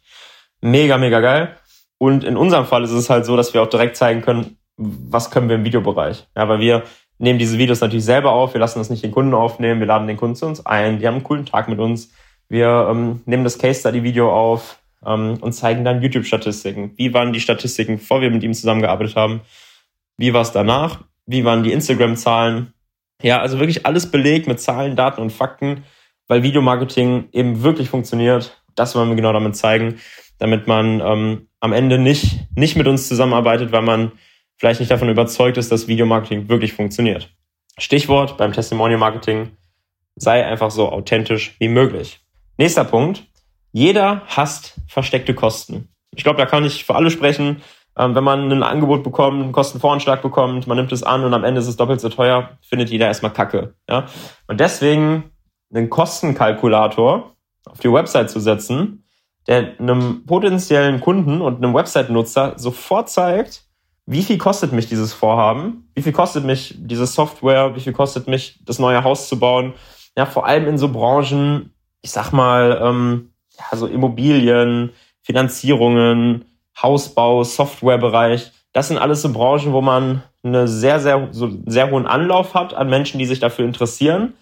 Mega, 0.60 0.96
mega 0.96 1.18
geil. 1.18 1.56
Und 1.98 2.22
in 2.22 2.36
unserem 2.36 2.66
Fall 2.66 2.84
ist 2.84 2.92
es 2.92 3.10
halt 3.10 3.26
so, 3.26 3.36
dass 3.36 3.52
wir 3.52 3.62
auch 3.62 3.68
direkt 3.68 3.96
zeigen 3.96 4.22
können, 4.22 4.58
was 4.76 5.32
können 5.32 5.48
wir 5.48 5.56
im 5.56 5.64
Videobereich. 5.64 6.28
Ja, 6.36 6.48
weil 6.48 6.60
wir 6.60 6.84
nehmen 7.18 7.38
diese 7.38 7.58
Videos 7.58 7.80
natürlich 7.80 8.04
selber 8.04 8.32
auf. 8.32 8.54
Wir 8.54 8.60
lassen 8.60 8.78
das 8.78 8.90
nicht 8.90 9.04
den 9.04 9.12
Kunden 9.12 9.34
aufnehmen. 9.34 9.80
Wir 9.80 9.86
laden 9.86 10.06
den 10.06 10.16
Kunden 10.16 10.36
zu 10.36 10.46
uns 10.46 10.64
ein. 10.64 10.98
Die 10.98 11.06
haben 11.06 11.16
einen 11.16 11.24
coolen 11.24 11.46
Tag 11.46 11.68
mit 11.68 11.78
uns. 11.78 12.12
Wir 12.48 12.88
ähm, 12.90 13.22
nehmen 13.26 13.44
das 13.44 13.58
Case 13.58 13.80
Study 13.80 14.02
Video 14.02 14.32
auf 14.32 14.78
ähm, 15.04 15.38
und 15.40 15.52
zeigen 15.52 15.84
dann 15.84 16.02
YouTube-Statistiken. 16.02 16.92
Wie 16.96 17.12
waren 17.14 17.32
die 17.32 17.40
Statistiken, 17.40 17.98
bevor 17.98 18.20
wir 18.20 18.30
mit 18.30 18.42
ihm 18.42 18.54
zusammengearbeitet 18.54 19.16
haben? 19.16 19.40
Wie 20.16 20.32
war 20.32 20.42
es 20.42 20.52
danach? 20.52 21.00
Wie 21.26 21.44
waren 21.44 21.62
die 21.62 21.72
Instagram-Zahlen? 21.72 22.72
Ja, 23.22 23.40
also 23.40 23.58
wirklich 23.58 23.86
alles 23.86 24.10
belegt 24.10 24.46
mit 24.46 24.60
Zahlen, 24.60 24.94
Daten 24.94 25.20
und 25.20 25.32
Fakten, 25.32 25.84
weil 26.28 26.42
Videomarketing 26.42 27.28
eben 27.32 27.62
wirklich 27.62 27.88
funktioniert. 27.88 28.62
Das 28.74 28.94
wollen 28.94 29.08
wir 29.08 29.16
genau 29.16 29.32
damit 29.32 29.56
zeigen, 29.56 29.98
damit 30.38 30.66
man 30.66 31.00
ähm, 31.00 31.48
am 31.60 31.72
Ende 31.72 31.98
nicht, 31.98 32.46
nicht 32.54 32.76
mit 32.76 32.86
uns 32.86 33.08
zusammenarbeitet, 33.08 33.72
weil 33.72 33.82
man 33.82 34.12
vielleicht 34.56 34.80
nicht 34.80 34.90
davon 34.90 35.08
überzeugt 35.08 35.56
ist, 35.56 35.70
dass 35.70 35.88
Videomarketing 35.88 36.48
wirklich 36.48 36.72
funktioniert. 36.72 37.30
Stichwort 37.78 38.36
beim 38.36 38.52
Testimonial 38.52 38.98
Marketing, 38.98 39.50
sei 40.16 40.44
einfach 40.44 40.70
so 40.70 40.90
authentisch 40.90 41.56
wie 41.58 41.68
möglich. 41.68 42.20
Nächster 42.58 42.84
Punkt. 42.84 43.24
Jeder 43.72 44.22
hasst 44.26 44.74
versteckte 44.88 45.34
Kosten. 45.34 45.88
Ich 46.14 46.24
glaube, 46.24 46.38
da 46.38 46.46
kann 46.46 46.64
ich 46.64 46.84
für 46.84 46.94
alle 46.94 47.10
sprechen. 47.10 47.62
Ähm, 47.98 48.14
wenn 48.14 48.24
man 48.24 48.50
ein 48.50 48.62
Angebot 48.62 49.02
bekommt, 49.02 49.42
einen 49.42 49.52
Kostenvoranschlag 49.52 50.22
bekommt, 50.22 50.66
man 50.66 50.78
nimmt 50.78 50.92
es 50.92 51.02
an 51.02 51.24
und 51.24 51.34
am 51.34 51.44
Ende 51.44 51.60
ist 51.60 51.66
es 51.66 51.76
doppelt 51.76 52.00
so 52.00 52.08
teuer, 52.08 52.50
findet 52.62 52.90
jeder 52.90 53.06
erstmal 53.06 53.32
Kacke. 53.32 53.74
Ja? 53.88 54.06
Und 54.46 54.60
deswegen 54.60 55.30
einen 55.74 55.90
Kostenkalkulator 55.90 57.34
auf 57.66 57.80
die 57.80 57.92
Website 57.92 58.30
zu 58.30 58.40
setzen, 58.40 59.04
der 59.46 59.78
einem 59.78 60.24
potenziellen 60.26 61.00
Kunden 61.00 61.40
und 61.40 61.62
einem 61.62 61.74
Website-Nutzer 61.74 62.54
sofort 62.56 63.10
zeigt, 63.10 63.65
wie 64.06 64.22
viel 64.22 64.38
kostet 64.38 64.72
mich 64.72 64.88
dieses 64.88 65.12
Vorhaben? 65.12 65.88
Wie 65.94 66.02
viel 66.02 66.12
kostet 66.12 66.44
mich 66.44 66.74
diese 66.78 67.06
Software? 67.06 67.74
Wie 67.74 67.80
viel 67.80 67.92
kostet 67.92 68.28
mich 68.28 68.60
das 68.64 68.78
neue 68.78 69.02
Haus 69.02 69.28
zu 69.28 69.38
bauen? 69.38 69.74
Ja, 70.16 70.26
vor 70.26 70.46
allem 70.46 70.68
in 70.68 70.78
so 70.78 70.88
Branchen, 70.88 71.74
ich 72.02 72.12
sag 72.12 72.32
mal, 72.32 72.80
ähm, 72.82 73.32
ja, 73.58 73.76
so 73.76 73.86
Immobilien, 73.86 74.92
Finanzierungen, 75.22 76.44
Hausbau, 76.80 77.42
Softwarebereich. 77.42 78.52
Das 78.72 78.88
sind 78.88 78.98
alles 78.98 79.22
so 79.22 79.32
Branchen, 79.32 79.72
wo 79.72 79.80
man 79.80 80.22
eine 80.44 80.68
sehr, 80.68 81.00
sehr, 81.00 81.28
so 81.32 81.50
sehr 81.66 81.90
hohen 81.90 82.06
Anlauf 82.06 82.54
hat 82.54 82.74
an 82.74 82.88
Menschen, 82.88 83.18
die 83.18 83.26
sich 83.26 83.40
dafür 83.40 83.64
interessieren, 83.64 84.34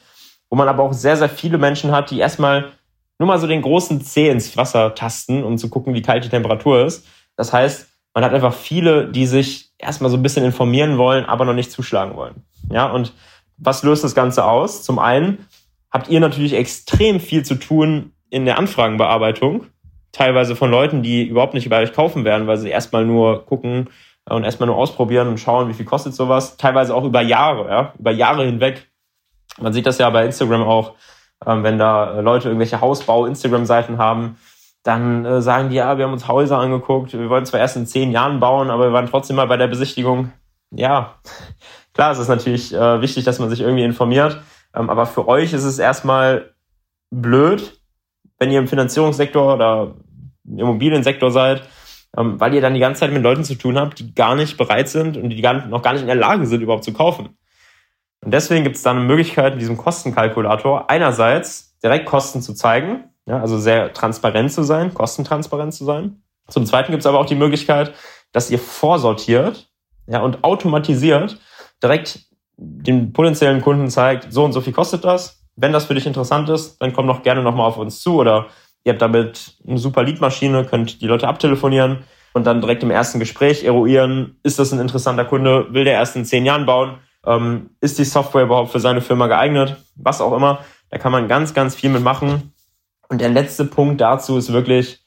wo 0.50 0.56
man 0.56 0.68
aber 0.68 0.82
auch 0.82 0.92
sehr, 0.92 1.16
sehr 1.16 1.30
viele 1.30 1.56
Menschen 1.56 1.90
hat, 1.90 2.10
die 2.10 2.18
erstmal 2.18 2.72
nur 3.18 3.28
mal 3.28 3.38
so 3.38 3.46
den 3.46 3.62
großen 3.62 4.02
Zeh 4.02 4.28
ins 4.28 4.56
Wasser 4.58 4.94
tasten, 4.94 5.42
um 5.42 5.56
zu 5.56 5.70
gucken, 5.70 5.94
wie 5.94 6.02
kalt 6.02 6.24
die 6.24 6.28
Temperatur 6.28 6.84
ist. 6.84 7.06
Das 7.36 7.52
heißt, 7.52 7.88
man 8.14 8.24
hat 8.24 8.32
einfach 8.32 8.54
viele, 8.54 9.08
die 9.08 9.26
sich 9.26 9.72
erstmal 9.76 10.10
so 10.10 10.16
ein 10.16 10.22
bisschen 10.22 10.44
informieren 10.44 10.96
wollen, 10.96 11.24
aber 11.24 11.44
noch 11.44 11.52
nicht 11.52 11.72
zuschlagen 11.72 12.16
wollen. 12.16 12.44
Ja, 12.70 12.86
und 12.86 13.12
was 13.58 13.82
löst 13.82 14.04
das 14.04 14.14
Ganze 14.14 14.44
aus? 14.44 14.82
Zum 14.84 14.98
einen 14.98 15.46
habt 15.90 16.08
ihr 16.08 16.20
natürlich 16.20 16.54
extrem 16.54 17.20
viel 17.20 17.44
zu 17.44 17.56
tun 17.56 18.12
in 18.30 18.44
der 18.44 18.58
Anfragenbearbeitung, 18.58 19.66
teilweise 20.12 20.56
von 20.56 20.70
Leuten, 20.70 21.02
die 21.02 21.24
überhaupt 21.24 21.54
nicht 21.54 21.68
bei 21.68 21.82
euch 21.82 21.92
kaufen 21.92 22.24
werden, 22.24 22.46
weil 22.46 22.56
sie 22.56 22.70
erstmal 22.70 23.04
nur 23.04 23.44
gucken 23.46 23.90
und 24.28 24.44
erstmal 24.44 24.68
nur 24.68 24.76
ausprobieren 24.76 25.28
und 25.28 25.38
schauen, 25.38 25.68
wie 25.68 25.74
viel 25.74 25.84
kostet 25.84 26.14
sowas. 26.14 26.56
Teilweise 26.56 26.94
auch 26.94 27.04
über 27.04 27.20
Jahre, 27.20 27.68
ja, 27.68 27.92
über 27.98 28.12
Jahre 28.12 28.44
hinweg. 28.44 28.88
Man 29.60 29.72
sieht 29.72 29.86
das 29.86 29.98
ja 29.98 30.08
bei 30.10 30.24
Instagram 30.24 30.62
auch, 30.62 30.94
ähm, 31.46 31.62
wenn 31.62 31.78
da 31.78 32.20
Leute 32.20 32.48
irgendwelche 32.48 32.80
Hausbau-Instagram-Seiten 32.80 33.98
haben, 33.98 34.36
dann 34.84 35.24
äh, 35.24 35.42
sagen 35.42 35.70
die, 35.70 35.76
ja, 35.76 35.98
wir 35.98 36.04
haben 36.04 36.12
uns 36.12 36.28
Häuser 36.28 36.58
angeguckt, 36.58 37.12
wir 37.14 37.28
wollen 37.30 37.46
zwar 37.46 37.58
erst 37.58 37.76
in 37.76 37.86
zehn 37.86 38.12
Jahren 38.12 38.38
bauen, 38.38 38.70
aber 38.70 38.84
wir 38.84 38.92
waren 38.92 39.08
trotzdem 39.08 39.36
mal 39.36 39.48
bei 39.48 39.56
der 39.56 39.66
Besichtigung. 39.66 40.32
Ja, 40.70 41.16
klar, 41.94 42.12
es 42.12 42.18
ist 42.18 42.28
natürlich 42.28 42.72
äh, 42.72 43.00
wichtig, 43.00 43.24
dass 43.24 43.38
man 43.38 43.48
sich 43.48 43.62
irgendwie 43.62 43.82
informiert, 43.82 44.40
ähm, 44.74 44.90
aber 44.90 45.06
für 45.06 45.26
euch 45.26 45.54
ist 45.54 45.64
es 45.64 45.78
erstmal 45.78 46.54
blöd, 47.10 47.80
wenn 48.38 48.50
ihr 48.50 48.58
im 48.58 48.68
Finanzierungssektor 48.68 49.54
oder 49.54 49.94
im 50.46 50.58
Immobiliensektor 50.58 51.30
seid, 51.30 51.62
ähm, 52.16 52.38
weil 52.38 52.52
ihr 52.52 52.60
dann 52.60 52.74
die 52.74 52.80
ganze 52.80 53.00
Zeit 53.00 53.12
mit 53.12 53.22
Leuten 53.22 53.44
zu 53.44 53.54
tun 53.54 53.78
habt, 53.78 53.98
die 53.98 54.14
gar 54.14 54.34
nicht 54.34 54.58
bereit 54.58 54.90
sind 54.90 55.16
und 55.16 55.30
die 55.30 55.40
gar, 55.40 55.66
noch 55.66 55.80
gar 55.80 55.94
nicht 55.94 56.02
in 56.02 56.08
der 56.08 56.16
Lage 56.16 56.46
sind, 56.46 56.60
überhaupt 56.60 56.84
zu 56.84 56.92
kaufen. 56.92 57.30
Und 58.22 58.34
deswegen 58.34 58.64
gibt 58.64 58.76
es 58.76 58.82
dann 58.82 58.98
eine 58.98 59.06
Möglichkeit, 59.06 59.54
in 59.54 59.58
diesem 59.58 59.78
Kostenkalkulator 59.78 60.90
einerseits 60.90 61.78
direkt 61.82 62.04
Kosten 62.04 62.42
zu 62.42 62.54
zeigen, 62.54 63.04
ja, 63.26 63.40
also 63.40 63.58
sehr 63.58 63.92
transparent 63.92 64.52
zu 64.52 64.62
sein, 64.62 64.92
kostentransparent 64.92 65.72
zu 65.74 65.84
sein. 65.84 66.22
Zum 66.48 66.66
Zweiten 66.66 66.90
gibt 66.90 67.00
es 67.02 67.06
aber 67.06 67.18
auch 67.18 67.26
die 67.26 67.34
Möglichkeit, 67.34 67.94
dass 68.32 68.50
ihr 68.50 68.58
vorsortiert 68.58 69.68
ja, 70.06 70.20
und 70.20 70.44
automatisiert 70.44 71.38
direkt 71.82 72.20
den 72.56 73.12
potenziellen 73.12 73.62
Kunden 73.62 73.88
zeigt, 73.90 74.32
so 74.32 74.44
und 74.44 74.52
so 74.52 74.60
viel 74.60 74.72
kostet 74.72 75.04
das. 75.04 75.42
Wenn 75.56 75.72
das 75.72 75.86
für 75.86 75.94
dich 75.94 76.06
interessant 76.06 76.48
ist, 76.48 76.78
dann 76.78 76.92
komm 76.92 77.06
doch 77.06 77.22
gerne 77.22 77.42
nochmal 77.42 77.66
auf 77.66 77.78
uns 77.78 78.00
zu 78.00 78.16
oder 78.16 78.46
ihr 78.84 78.92
habt 78.92 79.02
damit 79.02 79.56
eine 79.66 79.78
super 79.78 80.02
Leadmaschine, 80.02 80.64
könnt 80.64 81.00
die 81.00 81.06
Leute 81.06 81.28
abtelefonieren 81.28 82.04
und 82.32 82.46
dann 82.46 82.60
direkt 82.60 82.82
im 82.82 82.90
ersten 82.90 83.20
Gespräch 83.20 83.64
eruieren, 83.64 84.38
ist 84.42 84.58
das 84.58 84.72
ein 84.72 84.80
interessanter 84.80 85.24
Kunde, 85.24 85.72
will 85.72 85.84
der 85.84 85.94
erst 85.94 86.16
in 86.16 86.24
zehn 86.24 86.44
Jahren 86.44 86.66
bauen, 86.66 86.98
ähm, 87.24 87.70
ist 87.80 87.98
die 87.98 88.04
Software 88.04 88.42
überhaupt 88.42 88.72
für 88.72 88.80
seine 88.80 89.00
Firma 89.00 89.28
geeignet, 89.28 89.76
was 89.96 90.20
auch 90.20 90.36
immer. 90.36 90.60
Da 90.90 90.98
kann 90.98 91.12
man 91.12 91.28
ganz, 91.28 91.54
ganz 91.54 91.74
viel 91.74 91.90
mitmachen. 91.90 92.53
Und 93.08 93.20
der 93.20 93.28
letzte 93.28 93.64
Punkt 93.64 94.00
dazu 94.00 94.36
ist 94.36 94.52
wirklich, 94.52 95.04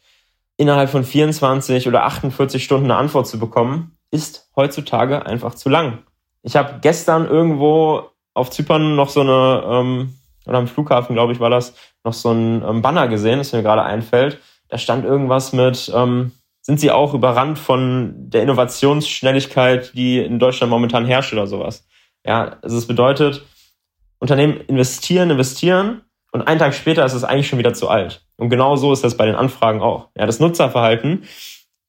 innerhalb 0.58 0.90
von 0.90 1.04
24 1.04 1.88
oder 1.88 2.04
48 2.06 2.64
Stunden 2.64 2.86
eine 2.86 2.96
Antwort 2.96 3.28
zu 3.28 3.40
bekommen, 3.40 3.98
ist 4.12 4.50
heutzutage 4.56 5.26
einfach 5.26 5.56
zu 5.56 5.70
lang. 5.70 6.00
Ich 6.42 6.56
habe 6.56 6.80
gestern 6.82 7.28
irgendwo 7.28 8.10
auf 8.34 8.50
Zypern 8.50 8.96
noch 8.96 9.10
so 9.10 9.22
eine, 9.22 9.64
ähm, 9.66 10.16
oder 10.46 10.58
am 10.58 10.68
Flughafen, 10.68 11.16
glaube 11.16 11.34
ich, 11.34 11.40
war 11.40 11.50
das, 11.50 11.76
noch 12.04 12.14
so 12.14 12.32
ein 12.32 12.64
ähm, 12.68 12.82
Banner 12.82 13.08
gesehen, 13.08 13.40
das 13.40 13.54
mir 13.54 13.64
gerade 13.64 13.84
einfällt. 13.84 14.40
Da 14.70 14.78
stand 14.78 15.06
irgendwas 15.06 15.54
mit, 15.54 15.92
ähm, 15.94 16.32
sind 16.62 16.80
Sie 16.80 16.92
auch 16.92 17.14
überrannt 17.14 17.60
von 17.60 18.14
der 18.30 18.44
Innovationsschnelligkeit, 18.44 19.94
die 19.94 20.20
in 20.20 20.40
Deutschland 20.40 20.70
momentan 20.70 21.06
herrscht 21.06 21.34
oder 21.34 21.48
sowas? 21.48 21.86
Ja, 22.26 22.58
also 22.62 22.78
es 22.78 22.88
bedeutet, 22.88 23.46
Unternehmen 24.20 24.60
investieren, 24.68 25.30
investieren 25.30 26.02
und 26.32 26.42
einen 26.42 26.60
Tag 26.60 26.74
später 26.74 27.06
ist 27.06 27.14
es 27.14 27.24
eigentlich 27.24 27.48
schon 27.48 27.60
wieder 27.60 27.74
zu 27.74 27.90
alt. 27.90 28.26
Und 28.36 28.50
genau 28.50 28.76
so 28.76 28.94
ist 28.94 29.04
das 29.04 29.18
bei 29.18 29.26
den 29.26 29.36
Anfragen 29.36 29.82
auch. 29.82 30.10
Ja, 30.16 30.26
das 30.26 30.40
Nutzerverhalten, 30.40 31.24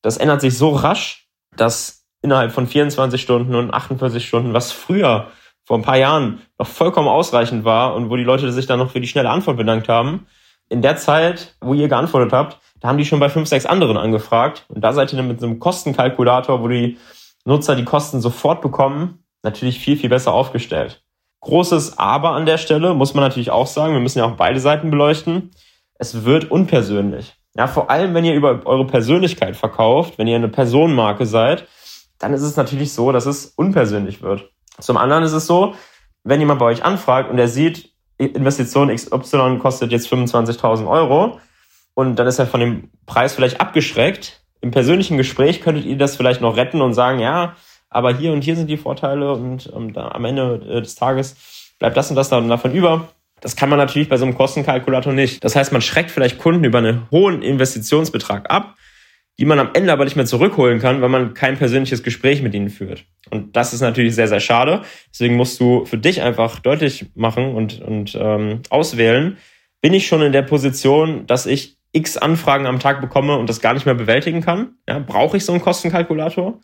das 0.03 0.17
ändert 0.17 0.41
sich 0.41 0.57
so 0.57 0.71
rasch, 0.71 1.29
dass 1.57 2.07
innerhalb 2.23 2.53
von 2.53 2.67
24 2.67 3.21
Stunden 3.21 3.55
und 3.55 3.73
48 3.73 4.27
Stunden, 4.27 4.53
was 4.55 4.73
früher 4.73 5.29
vor 5.65 5.77
ein 5.77 5.83
paar 5.83 5.99
Jahren 5.99 6.41
noch 6.59 6.67
vollkommen 6.67 7.09
ausreichend 7.09 7.65
war 7.65 7.95
und 7.95 8.11
wo 8.11 8.17
die 8.17 8.25
Leute 8.25 8.51
sich 8.53 8.67
dann 8.67 8.79
noch 8.79 8.91
für 8.91 9.01
die 9.01 9.07
schnelle 9.07 9.31
Antwort 9.31 9.57
bedankt 9.57 9.89
haben, 9.89 10.27
in 10.69 10.83
der 10.83 10.97
Zeit, 10.97 11.57
wo 11.61 11.75
ihr 11.75 11.89
geantwortet 11.89 12.33
habt, 12.33 12.59
da 12.81 12.89
haben 12.89 12.99
die 12.99 13.05
schon 13.05 13.21
bei 13.21 13.29
fünf, 13.29 13.49
sechs 13.49 13.67
anderen 13.67 13.97
angefragt. 13.97 14.65
Und 14.69 14.83
da 14.83 14.93
seid 14.93 15.13
ihr 15.13 15.17
dann 15.17 15.29
mit 15.29 15.43
einem 15.43 15.59
Kostenkalkulator, 15.59 16.63
wo 16.63 16.69
die 16.69 16.99
Nutzer 17.45 17.75
die 17.75 17.85
Kosten 17.85 18.21
sofort 18.21 18.61
bekommen, 18.61 19.25
natürlich 19.43 19.81
viel, 19.81 19.97
viel 19.97 20.11
besser 20.11 20.33
aufgestellt. 20.33 21.03
Großes 21.41 21.99
Aber 21.99 22.31
an 22.31 22.47
der 22.47 22.59
Stelle 22.59 22.95
muss 22.95 23.15
man 23.15 23.25
natürlich 23.25 23.51
auch 23.51 23.67
sagen, 23.67 23.93
wir 23.93 24.01
müssen 24.01 24.19
ja 24.19 24.27
auch 24.27 24.37
beide 24.37 24.61
Seiten 24.61 24.91
beleuchten. 24.91 25.51
Es 25.95 26.25
wird 26.25 26.51
unpersönlich. 26.51 27.35
Ja, 27.57 27.67
vor 27.67 27.91
allem, 27.91 28.15
wenn 28.15 28.25
ihr 28.25 28.35
über 28.35 28.63
eure 28.67 28.87
Persönlichkeit 28.87 29.57
verkauft, 29.57 30.19
wenn 30.19 30.27
ihr 30.27 30.37
eine 30.37 30.49
Personenmarke 30.49 31.27
seid, 31.27 31.67
dann 32.19 32.33
ist 32.33 32.43
es 32.43 32.57
natürlich 32.57 32.93
so, 32.93 33.13
dass 33.13 33.27
es 33.27 33.47
unpersönlich 33.57 34.23
wird. 34.23 34.51
Zum 34.81 34.97
anderen 34.97 35.25
ist 35.25 35.33
es 35.33 35.47
so, 35.47 35.75
wenn 36.25 36.41
jemand 36.41 36.61
bei 36.61 36.67
euch 36.67 36.85
anfragt 36.85 37.31
und 37.31 37.39
er 37.39 37.49
sieht, 37.49 37.93
Investition 38.19 38.95
XY 38.95 39.59
kostet 39.59 39.93
jetzt 39.93 40.13
25.000 40.13 40.89
Euro 40.89 41.39
und 41.95 42.17
dann 42.17 42.27
ist 42.27 42.39
er 42.39 42.47
von 42.47 42.61
dem 42.61 42.91
Preis 43.07 43.35
vielleicht 43.35 43.61
abgeschreckt. 43.61 44.41
Im 44.61 44.73
persönlichen 44.73 45.17
Gespräch 45.17 45.61
könntet 45.61 45.85
ihr 45.85 45.97
das 45.97 46.17
vielleicht 46.17 46.41
noch 46.41 46.57
retten 46.57 46.83
und 46.83 46.95
sagen, 46.95 47.21
ja, 47.21 47.55
aber 47.91 48.15
hier 48.15 48.33
und 48.33 48.43
hier 48.43 48.57
sind 48.57 48.69
die 48.69 48.77
Vorteile 48.77 49.33
und, 49.33 49.67
und 49.67 49.97
am 49.97 50.25
Ende 50.25 50.63
äh, 50.69 50.81
des 50.81 50.95
Tages 50.95 51.37
bleibt 51.79 51.97
das 51.97 52.11
und 52.11 52.17
das 52.17 52.29
davon 52.29 52.73
über. 52.73 53.09
Das 53.41 53.57
kann 53.57 53.69
man 53.69 53.79
natürlich 53.79 54.09
bei 54.09 54.17
so 54.17 54.25
einem 54.25 54.37
Kostenkalkulator 54.37 55.13
nicht. 55.13 55.45
Das 55.45 55.55
heißt, 55.55 55.73
man 55.73 55.83
schreckt 55.83 56.11
vielleicht 56.11 56.39
Kunden 56.39 56.65
über 56.65 56.79
einen 56.79 57.09
hohen 57.11 57.43
Investitionsbetrag 57.43 58.51
ab, 58.51 58.75
die 59.39 59.45
man 59.45 59.61
am 59.61 59.71
Ende 59.75 59.93
aber 59.93 60.05
nicht 60.05 60.17
mehr 60.17 60.27
zurückholen 60.27 60.81
kann, 60.81 61.01
weil 61.01 61.09
man 61.09 61.35
kein 61.35 61.57
persönliches 61.57 62.03
Gespräch 62.03 62.43
mit 62.43 62.55
ihnen 62.55 62.71
führt. 62.71 63.05
Und 63.31 63.57
das 63.57 63.73
ist 63.73 63.81
natürlich 63.81 64.17
sehr, 64.17 64.27
sehr 64.27 64.41
schade. 64.41 64.83
Deswegen 65.13 65.37
musst 65.37 65.61
du 65.61 65.85
für 65.85 65.99
dich 65.99 66.23
einfach 66.23 66.59
deutlich 66.59 67.07
machen 67.15 67.55
und, 67.55 67.81
und 67.81 68.19
ähm, 68.21 68.63
auswählen, 68.71 69.39
bin 69.81 69.95
ich 69.95 70.09
schon 70.09 70.23
in 70.23 70.33
der 70.33 70.43
Position, 70.43 71.27
dass 71.27 71.47
ich 71.47 71.77
x 71.93 72.17
Anfragen 72.17 72.67
am 72.67 72.81
Tag 72.81 73.01
bekomme 73.01 73.39
und 73.39 73.49
das 73.49 73.61
gar 73.61 73.75
nicht 73.75 73.87
mehr 73.87 73.95
bewältigen 73.95 74.41
kann? 74.41 74.75
Ja, 74.89 74.99
brauche 74.99 75.37
ich 75.37 75.45
so 75.45 75.53
einen 75.53 75.63
Kostenkalkulator? 75.63 76.61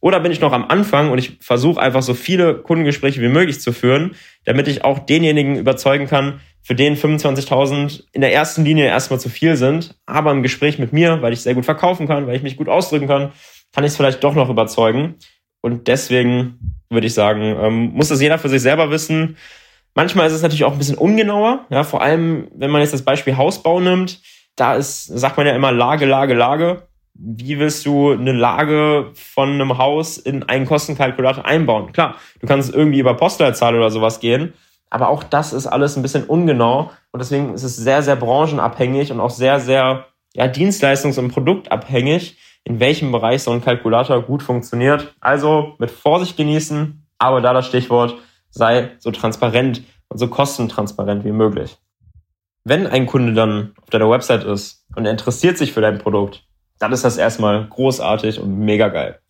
Oder 0.00 0.20
bin 0.20 0.32
ich 0.32 0.40
noch 0.40 0.52
am 0.52 0.64
Anfang 0.64 1.10
und 1.10 1.18
ich 1.18 1.36
versuche 1.40 1.80
einfach 1.80 2.02
so 2.02 2.14
viele 2.14 2.54
Kundengespräche 2.54 3.20
wie 3.20 3.28
möglich 3.28 3.60
zu 3.60 3.72
führen, 3.72 4.14
damit 4.44 4.66
ich 4.66 4.82
auch 4.82 4.98
denjenigen 4.98 5.56
überzeugen 5.56 6.06
kann, 6.06 6.40
für 6.62 6.74
den 6.74 6.96
25.000 6.96 8.04
in 8.12 8.20
der 8.20 8.32
ersten 8.32 8.64
Linie 8.64 8.86
erstmal 8.86 9.20
zu 9.20 9.28
viel 9.28 9.56
sind, 9.56 9.94
aber 10.06 10.30
im 10.30 10.42
Gespräch 10.42 10.78
mit 10.78 10.92
mir, 10.92 11.20
weil 11.22 11.32
ich 11.32 11.42
sehr 11.42 11.54
gut 11.54 11.64
verkaufen 11.64 12.06
kann, 12.06 12.26
weil 12.26 12.36
ich 12.36 12.42
mich 12.42 12.56
gut 12.56 12.68
ausdrücken 12.68 13.08
kann, 13.08 13.32
kann 13.72 13.84
ich 13.84 13.90
es 13.90 13.96
vielleicht 13.96 14.24
doch 14.24 14.34
noch 14.34 14.50
überzeugen. 14.50 15.16
Und 15.62 15.88
deswegen 15.88 16.82
würde 16.88 17.06
ich 17.06 17.14
sagen, 17.14 17.42
ähm, 17.42 17.90
muss 17.92 18.08
das 18.08 18.22
jeder 18.22 18.38
für 18.38 18.48
sich 18.48 18.62
selber 18.62 18.90
wissen. 18.90 19.36
Manchmal 19.94 20.26
ist 20.26 20.32
es 20.32 20.42
natürlich 20.42 20.64
auch 20.64 20.72
ein 20.72 20.78
bisschen 20.78 20.98
ungenauer, 20.98 21.66
ja, 21.70 21.82
vor 21.82 22.02
allem 22.02 22.48
wenn 22.54 22.70
man 22.70 22.80
jetzt 22.80 22.94
das 22.94 23.02
Beispiel 23.02 23.36
Hausbau 23.36 23.80
nimmt, 23.80 24.20
da 24.56 24.74
ist, 24.76 25.06
sagt 25.06 25.36
man 25.36 25.46
ja 25.46 25.54
immer 25.54 25.72
Lage, 25.72 26.06
Lage, 26.06 26.34
Lage 26.34 26.88
wie 27.22 27.58
willst 27.58 27.84
du 27.84 28.12
eine 28.12 28.32
Lage 28.32 29.10
von 29.14 29.50
einem 29.50 29.76
Haus 29.76 30.16
in 30.16 30.42
einen 30.44 30.66
Kostenkalkulator 30.66 31.44
einbauen? 31.44 31.92
Klar, 31.92 32.16
du 32.40 32.46
kannst 32.46 32.72
irgendwie 32.72 33.00
über 33.00 33.14
Postleitzahl 33.14 33.76
oder 33.76 33.90
sowas 33.90 34.20
gehen, 34.20 34.54
aber 34.88 35.08
auch 35.08 35.22
das 35.22 35.52
ist 35.52 35.66
alles 35.66 35.96
ein 35.96 36.02
bisschen 36.02 36.24
ungenau 36.24 36.90
und 37.12 37.20
deswegen 37.20 37.52
ist 37.52 37.62
es 37.62 37.76
sehr, 37.76 38.02
sehr 38.02 38.16
branchenabhängig 38.16 39.12
und 39.12 39.20
auch 39.20 39.30
sehr, 39.30 39.60
sehr 39.60 40.06
ja, 40.34 40.46
dienstleistungs- 40.46 41.18
und 41.18 41.30
produktabhängig, 41.30 42.38
in 42.64 42.80
welchem 42.80 43.12
Bereich 43.12 43.42
so 43.42 43.50
ein 43.50 43.62
Kalkulator 43.62 44.22
gut 44.22 44.42
funktioniert. 44.42 45.14
Also 45.20 45.74
mit 45.78 45.90
Vorsicht 45.90 46.36
genießen, 46.36 47.06
aber 47.18 47.40
da 47.40 47.52
das 47.52 47.66
Stichwort 47.66 48.14
sei 48.50 48.92
so 48.98 49.10
transparent 49.10 49.82
und 50.08 50.18
so 50.18 50.28
kostentransparent 50.28 51.24
wie 51.24 51.32
möglich. 51.32 51.76
Wenn 52.64 52.86
ein 52.86 53.06
Kunde 53.06 53.34
dann 53.34 53.74
auf 53.82 53.90
deiner 53.90 54.10
Website 54.10 54.44
ist 54.44 54.86
und 54.96 55.04
er 55.04 55.12
interessiert 55.12 55.58
sich 55.58 55.72
für 55.72 55.80
dein 55.80 55.98
Produkt, 55.98 56.44
dann 56.80 56.92
ist 56.92 57.04
das 57.04 57.18
erstmal 57.18 57.66
großartig 57.68 58.40
und 58.40 58.58
mega 58.58 58.88
geil. 58.88 59.20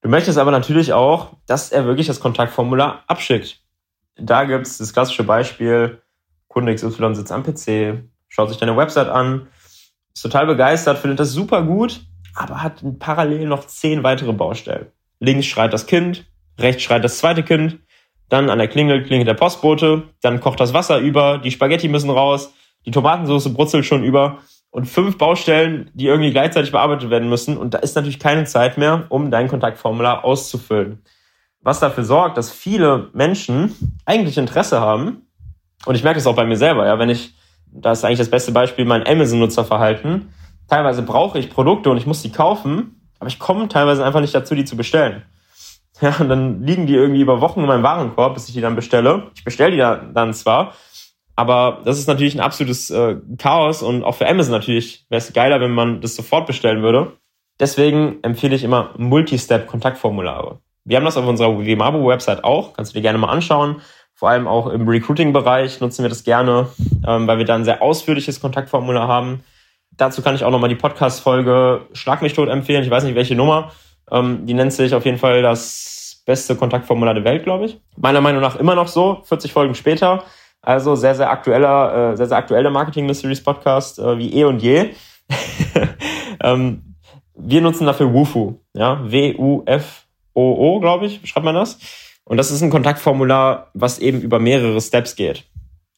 Du 0.00 0.08
möchtest 0.08 0.38
aber 0.38 0.52
natürlich 0.52 0.92
auch, 0.92 1.36
dass 1.46 1.72
er 1.72 1.84
wirklich 1.84 2.06
das 2.06 2.20
Kontaktformular 2.20 3.02
abschickt. 3.08 3.60
Da 4.16 4.44
gibt's 4.44 4.78
das 4.78 4.92
klassische 4.92 5.24
Beispiel, 5.24 6.00
Kunde 6.46 6.74
XY 6.74 7.14
sitzt 7.14 7.32
am 7.32 7.42
PC, 7.42 8.04
schaut 8.28 8.48
sich 8.48 8.58
deine 8.58 8.76
Website 8.76 9.08
an, 9.08 9.48
ist 10.14 10.22
total 10.22 10.46
begeistert, 10.46 10.98
findet 10.98 11.18
das 11.18 11.32
super 11.32 11.62
gut, 11.62 12.00
aber 12.34 12.62
hat 12.62 12.82
parallel 13.00 13.46
noch 13.46 13.66
zehn 13.66 14.04
weitere 14.04 14.32
Baustellen. 14.32 14.86
Links 15.18 15.46
schreit 15.46 15.72
das 15.72 15.86
Kind, 15.86 16.26
rechts 16.58 16.84
schreit 16.84 17.02
das 17.02 17.18
zweite 17.18 17.42
Kind, 17.42 17.80
dann 18.28 18.50
an 18.50 18.58
der 18.58 18.68
Klingel 18.68 19.02
klingelt 19.02 19.28
der 19.28 19.34
Postbote, 19.34 20.04
dann 20.22 20.40
kocht 20.40 20.60
das 20.60 20.74
Wasser 20.74 20.98
über, 20.98 21.38
die 21.38 21.50
Spaghetti 21.50 21.88
müssen 21.88 22.10
raus, 22.10 22.52
die 22.86 22.92
Tomatensauce 22.92 23.52
brutzelt 23.52 23.84
schon 23.84 24.04
über 24.04 24.38
und 24.70 24.86
fünf 24.86 25.18
Baustellen, 25.18 25.90
die 25.94 26.06
irgendwie 26.06 26.30
gleichzeitig 26.30 26.72
bearbeitet 26.72 27.10
werden 27.10 27.28
müssen. 27.28 27.56
Und 27.56 27.74
da 27.74 27.78
ist 27.78 27.96
natürlich 27.96 28.18
keine 28.18 28.44
Zeit 28.44 28.78
mehr, 28.78 29.06
um 29.08 29.30
dein 29.30 29.48
Kontaktformular 29.48 30.24
auszufüllen. 30.24 31.02
Was 31.60 31.80
dafür 31.80 32.04
sorgt, 32.04 32.36
dass 32.36 32.52
viele 32.52 33.08
Menschen 33.12 33.74
eigentlich 34.04 34.38
Interesse 34.38 34.80
haben. 34.80 35.26
Und 35.86 35.94
ich 35.94 36.04
merke 36.04 36.18
das 36.18 36.26
auch 36.26 36.36
bei 36.36 36.44
mir 36.44 36.56
selber, 36.56 36.86
ja, 36.86 36.98
wenn 36.98 37.08
ich, 37.08 37.34
da 37.66 37.92
ist 37.92 38.04
eigentlich 38.04 38.18
das 38.18 38.30
beste 38.30 38.52
Beispiel 38.52 38.84
mein 38.84 39.06
Amazon-Nutzerverhalten. 39.06 40.32
Teilweise 40.68 41.02
brauche 41.02 41.38
ich 41.38 41.50
Produkte 41.50 41.90
und 41.90 41.96
ich 41.96 42.06
muss 42.06 42.22
die 42.22 42.32
kaufen, 42.32 43.00
aber 43.18 43.28
ich 43.28 43.38
komme 43.38 43.68
teilweise 43.68 44.04
einfach 44.04 44.20
nicht 44.20 44.34
dazu, 44.34 44.54
die 44.54 44.64
zu 44.64 44.76
bestellen. 44.76 45.22
Ja, 46.00 46.14
und 46.20 46.28
dann 46.28 46.62
liegen 46.62 46.86
die 46.86 46.94
irgendwie 46.94 47.22
über 47.22 47.40
Wochen 47.40 47.60
in 47.60 47.66
meinem 47.66 47.82
Warenkorb, 47.82 48.34
bis 48.34 48.48
ich 48.48 48.54
die 48.54 48.60
dann 48.60 48.76
bestelle. 48.76 49.30
Ich 49.34 49.42
bestelle 49.42 49.72
die 49.72 50.12
dann 50.14 50.32
zwar, 50.32 50.74
aber 51.38 51.82
das 51.84 52.00
ist 52.00 52.08
natürlich 52.08 52.34
ein 52.34 52.40
absolutes 52.40 52.90
äh, 52.90 53.14
Chaos 53.38 53.80
und 53.80 54.02
auch 54.02 54.16
für 54.16 54.28
Amazon 54.28 54.50
natürlich 54.50 55.06
wäre 55.08 55.18
es 55.18 55.32
geiler, 55.32 55.60
wenn 55.60 55.70
man 55.70 56.00
das 56.00 56.16
sofort 56.16 56.48
bestellen 56.48 56.82
würde. 56.82 57.12
Deswegen 57.60 58.16
empfehle 58.22 58.56
ich 58.56 58.64
immer 58.64 58.90
Multi-Step-Kontaktformulare. 58.98 60.58
Wir 60.84 60.96
haben 60.96 61.04
das 61.04 61.16
auf 61.16 61.24
unserer 61.24 61.56
Wemabo-Website 61.64 62.42
auch, 62.42 62.72
kannst 62.72 62.92
du 62.92 62.98
dir 62.98 63.02
gerne 63.02 63.18
mal 63.18 63.28
anschauen. 63.28 63.82
Vor 64.14 64.30
allem 64.30 64.48
auch 64.48 64.66
im 64.66 64.88
Recruiting-Bereich 64.88 65.80
nutzen 65.80 66.02
wir 66.02 66.08
das 66.08 66.24
gerne, 66.24 66.70
ähm, 67.06 67.28
weil 67.28 67.38
wir 67.38 67.44
da 67.44 67.54
ein 67.54 67.64
sehr 67.64 67.82
ausführliches 67.82 68.40
Kontaktformular 68.40 69.06
haben. 69.06 69.44
Dazu 69.96 70.22
kann 70.22 70.34
ich 70.34 70.42
auch 70.42 70.50
nochmal 70.50 70.70
die 70.70 70.74
Podcast-Folge 70.74 71.82
Schlag 71.92 72.20
mich 72.20 72.32
tot 72.32 72.48
empfehlen. 72.48 72.82
Ich 72.82 72.90
weiß 72.90 73.04
nicht, 73.04 73.14
welche 73.14 73.36
Nummer. 73.36 73.70
Ähm, 74.10 74.44
die 74.44 74.54
nennt 74.54 74.72
sich 74.72 74.92
auf 74.92 75.04
jeden 75.04 75.18
Fall 75.18 75.42
das 75.42 76.20
beste 76.26 76.56
Kontaktformular 76.56 77.14
der 77.14 77.22
Welt, 77.22 77.44
glaube 77.44 77.66
ich. 77.66 77.78
Meiner 77.96 78.20
Meinung 78.20 78.42
nach 78.42 78.56
immer 78.56 78.74
noch 78.74 78.88
so, 78.88 79.20
40 79.22 79.52
Folgen 79.52 79.76
später. 79.76 80.24
Also 80.62 80.96
sehr, 80.96 81.14
sehr 81.14 81.30
aktueller, 81.30 82.12
äh, 82.12 82.16
sehr, 82.16 82.26
sehr 82.26 82.36
aktueller 82.36 82.70
Marketing 82.70 83.06
Mysteries 83.06 83.42
Podcast, 83.42 83.98
äh, 83.98 84.18
wie 84.18 84.32
eh 84.34 84.44
und 84.44 84.60
je. 84.60 84.90
ähm, 86.42 86.96
wir 87.34 87.60
nutzen 87.60 87.86
dafür 87.86 88.12
Wufu, 88.12 88.60
ja, 88.74 89.00
W-U-F-O-O, 89.10 90.80
glaube 90.80 91.06
ich, 91.06 91.20
schreibt 91.24 91.44
man 91.44 91.54
das. 91.54 91.78
Und 92.24 92.36
das 92.36 92.50
ist 92.50 92.60
ein 92.62 92.70
Kontaktformular, 92.70 93.70
was 93.74 93.98
eben 93.98 94.20
über 94.20 94.38
mehrere 94.38 94.80
Steps 94.80 95.16
geht. 95.16 95.44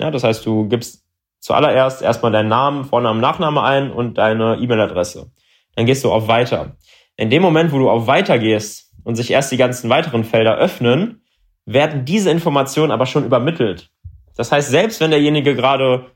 Ja, 0.01 0.11
das 0.11 0.23
heißt, 0.23 0.45
du 0.47 0.69
gibst 0.69 1.05
zuallererst 1.41 2.03
erstmal 2.03 2.31
deinen 2.31 2.49
Namen, 2.49 2.85
Vornamen, 2.85 3.21
Nachname 3.21 3.63
ein 3.63 3.91
und 3.91 4.19
deine 4.19 4.57
E-Mail-Adresse. 4.57 5.31
Dann 5.75 5.87
gehst 5.87 6.05
du 6.05 6.13
auf 6.13 6.29
Weiter. 6.29 6.77
In 7.17 7.31
dem 7.31 7.43
Moment, 7.43 7.73
wo 7.73 7.79
du 7.79 7.91
auf 7.91 8.07
Weiter 8.07 8.39
gehst 8.39 8.93
und 9.03 9.17
sich 9.17 9.31
erst 9.31 9.51
die 9.51 9.57
ganzen 9.57 9.91
weiteren 9.91 10.25
Felder 10.25 10.57
öffnen, 10.57 11.23
werden 11.67 12.05
diese 12.05 12.31
Informationen 12.31 12.93
aber 12.93 13.07
schon 13.07 13.25
übermittelt. 13.25 13.91
Das 14.41 14.51
heißt, 14.53 14.71
selbst 14.71 15.03
wenn 15.03 15.11
derjenige 15.11 15.55
gerade 15.55 16.07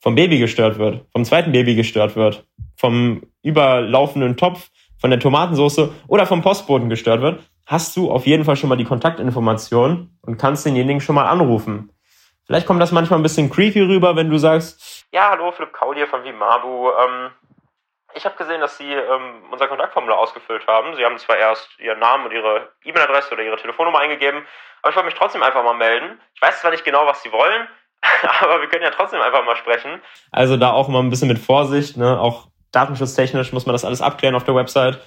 vom 0.00 0.14
Baby 0.14 0.38
gestört 0.38 0.78
wird, 0.78 1.04
vom 1.12 1.22
zweiten 1.22 1.52
Baby 1.52 1.74
gestört 1.74 2.16
wird, 2.16 2.46
vom 2.78 3.20
überlaufenden 3.42 4.38
Topf, 4.38 4.70
von 4.98 5.10
der 5.10 5.20
Tomatensauce 5.20 5.90
oder 6.08 6.24
vom 6.24 6.40
Postboten 6.40 6.88
gestört 6.88 7.20
wird, 7.20 7.42
hast 7.66 7.94
du 7.94 8.10
auf 8.10 8.24
jeden 8.24 8.46
Fall 8.46 8.56
schon 8.56 8.70
mal 8.70 8.76
die 8.76 8.86
Kontaktinformation 8.86 10.16
und 10.22 10.38
kannst 10.38 10.64
denjenigen 10.64 11.02
schon 11.02 11.14
mal 11.14 11.26
anrufen. 11.26 11.90
Vielleicht 12.46 12.66
kommt 12.66 12.80
das 12.80 12.90
manchmal 12.90 13.18
ein 13.18 13.22
bisschen 13.22 13.50
creepy 13.50 13.82
rüber, 13.82 14.16
wenn 14.16 14.30
du 14.30 14.38
sagst, 14.38 15.04
ja, 15.12 15.28
hallo, 15.32 15.52
Philipp 15.52 15.74
Kaul 15.74 15.94
hier 15.94 16.06
von 16.06 16.24
Vimabu. 16.24 16.88
Ähm, 16.88 17.32
ich 18.14 18.24
habe 18.24 18.36
gesehen, 18.36 18.60
dass 18.60 18.78
Sie 18.78 18.92
ähm, 18.92 19.42
unser 19.50 19.68
Kontaktformular 19.68 20.18
ausgefüllt 20.18 20.66
haben. 20.66 20.94
Sie 20.96 21.04
haben 21.04 21.18
zwar 21.18 21.36
erst 21.36 21.68
Ihren 21.78 21.98
Namen 21.98 22.26
und 22.26 22.32
Ihre 22.32 22.68
E-Mail-Adresse 22.84 23.32
oder 23.32 23.42
Ihre 23.42 23.56
Telefonnummer 23.56 23.98
eingegeben, 23.98 24.42
aber 24.82 24.90
ich 24.90 24.96
wollte 24.96 25.06
mich 25.06 25.18
trotzdem 25.18 25.42
einfach 25.42 25.64
mal 25.64 25.74
melden. 25.74 26.20
Ich 26.34 26.42
weiß 26.42 26.60
zwar 26.60 26.70
nicht 26.70 26.84
genau, 26.84 27.06
was 27.06 27.22
Sie 27.22 27.32
wollen, 27.32 27.68
aber 28.40 28.60
wir 28.60 28.68
können 28.68 28.84
ja 28.84 28.90
trotzdem 28.90 29.20
einfach 29.20 29.44
mal 29.44 29.56
sprechen. 29.56 30.00
Also 30.30 30.56
da 30.56 30.72
auch 30.72 30.88
mal 30.88 31.00
ein 31.00 31.10
bisschen 31.10 31.28
mit 31.28 31.38
Vorsicht, 31.38 31.96
ne? 31.96 32.20
auch 32.20 32.48
datenschutztechnisch 32.72 33.52
muss 33.52 33.66
man 33.66 33.74
das 33.74 33.84
alles 33.84 34.02
abklären 34.02 34.34
auf 34.34 34.44
der 34.44 34.54
Website. 34.54 35.00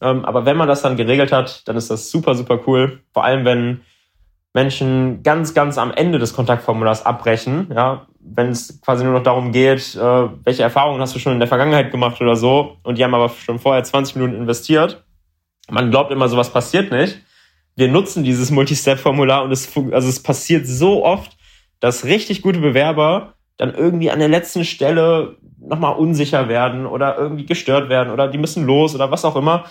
Ähm, 0.00 0.24
aber 0.24 0.44
wenn 0.44 0.56
man 0.56 0.68
das 0.68 0.82
dann 0.82 0.96
geregelt 0.96 1.32
hat, 1.32 1.66
dann 1.68 1.76
ist 1.76 1.90
das 1.90 2.10
super, 2.10 2.34
super 2.34 2.60
cool. 2.66 3.02
Vor 3.12 3.24
allem, 3.24 3.44
wenn 3.44 3.84
Menschen 4.52 5.22
ganz, 5.22 5.54
ganz 5.54 5.78
am 5.78 5.92
Ende 5.92 6.18
des 6.18 6.34
Kontaktformulars 6.34 7.06
abbrechen, 7.06 7.70
ja, 7.74 8.06
wenn 8.24 8.48
es 8.48 8.80
quasi 8.80 9.04
nur 9.04 9.14
noch 9.14 9.22
darum 9.22 9.52
geht, 9.52 9.94
äh, 9.94 10.28
welche 10.44 10.62
Erfahrungen 10.62 11.00
hast 11.00 11.14
du 11.14 11.18
schon 11.18 11.32
in 11.32 11.38
der 11.38 11.48
Vergangenheit 11.48 11.90
gemacht 11.90 12.20
oder 12.20 12.36
so, 12.36 12.76
und 12.82 12.98
die 12.98 13.04
haben 13.04 13.14
aber 13.14 13.28
schon 13.28 13.58
vorher 13.58 13.82
20 13.82 14.16
Minuten 14.16 14.34
investiert. 14.34 15.04
Man 15.70 15.90
glaubt 15.90 16.10
immer, 16.12 16.28
sowas 16.28 16.52
passiert 16.52 16.90
nicht. 16.90 17.20
Wir 17.76 17.88
nutzen 17.88 18.24
dieses 18.24 18.50
Multi-Step-Formular 18.50 19.44
und 19.44 19.52
es, 19.52 19.76
also 19.76 20.08
es 20.08 20.22
passiert 20.22 20.66
so 20.66 21.04
oft, 21.04 21.36
dass 21.80 22.04
richtig 22.04 22.42
gute 22.42 22.60
Bewerber 22.60 23.34
dann 23.56 23.74
irgendwie 23.74 24.10
an 24.10 24.18
der 24.18 24.28
letzten 24.28 24.64
Stelle 24.64 25.36
nochmal 25.58 25.96
unsicher 25.96 26.48
werden 26.48 26.86
oder 26.86 27.16
irgendwie 27.16 27.46
gestört 27.46 27.88
werden 27.88 28.12
oder 28.12 28.28
die 28.28 28.38
müssen 28.38 28.66
los 28.66 28.94
oder 28.94 29.10
was 29.10 29.24
auch 29.24 29.36
immer 29.36 29.64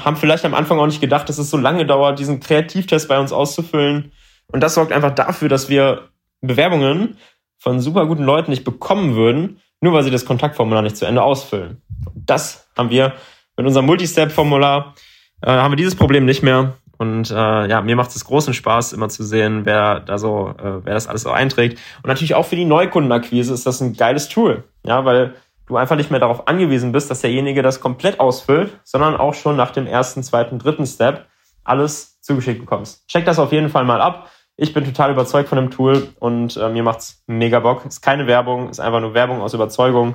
haben 0.00 0.16
vielleicht 0.16 0.44
am 0.44 0.54
Anfang 0.54 0.78
auch 0.78 0.86
nicht 0.86 1.00
gedacht, 1.00 1.28
dass 1.28 1.38
es 1.38 1.50
so 1.50 1.56
lange 1.56 1.86
dauert, 1.86 2.18
diesen 2.18 2.40
Kreativtest 2.40 3.08
bei 3.08 3.18
uns 3.18 3.32
auszufüllen. 3.32 4.12
Und 4.48 4.60
das 4.62 4.74
sorgt 4.74 4.92
einfach 4.92 5.14
dafür, 5.14 5.48
dass 5.48 5.68
wir 5.68 6.08
Bewerbungen 6.40 7.16
von 7.64 7.80
super 7.80 8.04
guten 8.04 8.24
Leuten 8.24 8.50
nicht 8.50 8.62
bekommen 8.62 9.16
würden, 9.16 9.58
nur 9.80 9.94
weil 9.94 10.04
sie 10.04 10.10
das 10.10 10.26
Kontaktformular 10.26 10.82
nicht 10.82 10.98
zu 10.98 11.06
Ende 11.06 11.22
ausfüllen. 11.22 11.80
Das 12.14 12.68
haben 12.76 12.90
wir 12.90 13.14
mit 13.56 13.66
unserem 13.66 13.86
Multistep-Formular, 13.86 14.94
äh, 15.40 15.50
haben 15.50 15.72
wir 15.72 15.76
dieses 15.76 15.96
Problem 15.96 16.26
nicht 16.26 16.42
mehr. 16.42 16.74
Und 16.98 17.30
äh, 17.30 17.34
ja, 17.34 17.80
mir 17.80 17.96
macht 17.96 18.14
es 18.14 18.24
großen 18.24 18.52
Spaß, 18.52 18.92
immer 18.92 19.08
zu 19.08 19.24
sehen, 19.24 19.64
wer 19.64 20.00
da 20.00 20.18
so, 20.18 20.54
äh, 20.58 20.84
wer 20.84 20.92
das 20.92 21.08
alles 21.08 21.22
so 21.22 21.30
einträgt. 21.30 21.80
Und 22.02 22.08
natürlich 22.08 22.34
auch 22.34 22.44
für 22.44 22.54
die 22.54 22.66
Neukundenakquise 22.66 23.54
ist 23.54 23.66
das 23.66 23.80
ein 23.80 23.96
geiles 23.96 24.28
Tool. 24.28 24.64
Ja, 24.84 25.06
weil 25.06 25.34
du 25.66 25.78
einfach 25.78 25.96
nicht 25.96 26.10
mehr 26.10 26.20
darauf 26.20 26.46
angewiesen 26.46 26.92
bist, 26.92 27.10
dass 27.10 27.22
derjenige 27.22 27.62
das 27.62 27.80
komplett 27.80 28.20
ausfüllt, 28.20 28.78
sondern 28.84 29.16
auch 29.16 29.32
schon 29.32 29.56
nach 29.56 29.70
dem 29.70 29.86
ersten, 29.86 30.22
zweiten, 30.22 30.58
dritten 30.58 30.84
Step 30.84 31.24
alles 31.64 32.20
zugeschickt 32.20 32.60
bekommst. 32.60 33.08
Check 33.08 33.24
das 33.24 33.38
auf 33.38 33.52
jeden 33.52 33.70
Fall 33.70 33.84
mal 33.84 34.02
ab. 34.02 34.28
Ich 34.56 34.72
bin 34.72 34.84
total 34.84 35.10
überzeugt 35.10 35.48
von 35.48 35.56
dem 35.56 35.70
Tool 35.70 36.08
und 36.20 36.56
äh, 36.56 36.68
mir 36.68 36.84
macht's 36.84 37.22
mega 37.26 37.58
Bock. 37.58 37.84
Ist 37.84 38.02
keine 38.02 38.26
Werbung, 38.26 38.68
ist 38.68 38.78
einfach 38.78 39.00
nur 39.00 39.14
Werbung 39.14 39.40
aus 39.40 39.52
Überzeugung. 39.52 40.14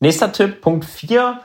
Nächster 0.00 0.32
Tipp, 0.32 0.60
Punkt 0.60 0.84
4 0.84 1.40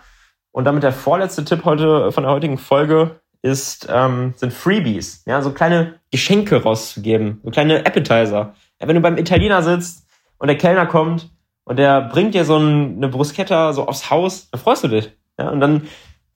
und 0.51 0.65
damit 0.65 0.81
der 0.81 0.93
vorletzte 0.93 1.45
Tipp 1.45 1.63
heute 1.63 2.11
von 2.11 2.23
der 2.23 2.31
heutigen 2.31 2.57
Folge 2.57 3.19
ist, 3.43 3.87
ähm, 3.91 4.33
sind 4.35 4.51
Freebies. 4.51 5.23
Ja, 5.27 5.43
so 5.43 5.51
kleine 5.51 5.99
Geschenke 6.11 6.63
rauszugeben, 6.63 7.39
so 7.43 7.51
kleine 7.51 7.85
Appetizer. 7.85 8.55
Ja, 8.81 8.87
wenn 8.87 8.95
du 8.95 9.01
beim 9.01 9.17
Italiener 9.17 9.61
sitzt 9.61 10.07
und 10.39 10.47
der 10.47 10.57
Kellner 10.57 10.87
kommt 10.87 11.29
und 11.65 11.77
der 11.77 12.01
bringt 12.01 12.33
dir 12.33 12.45
so 12.45 12.55
eine 12.55 13.09
Bruschetta 13.09 13.73
so 13.73 13.87
aufs 13.87 14.09
Haus, 14.09 14.49
dann 14.49 14.59
freust 14.59 14.83
du 14.83 14.87
dich. 14.87 15.11
Ja, 15.37 15.49
und 15.49 15.59
dann 15.59 15.87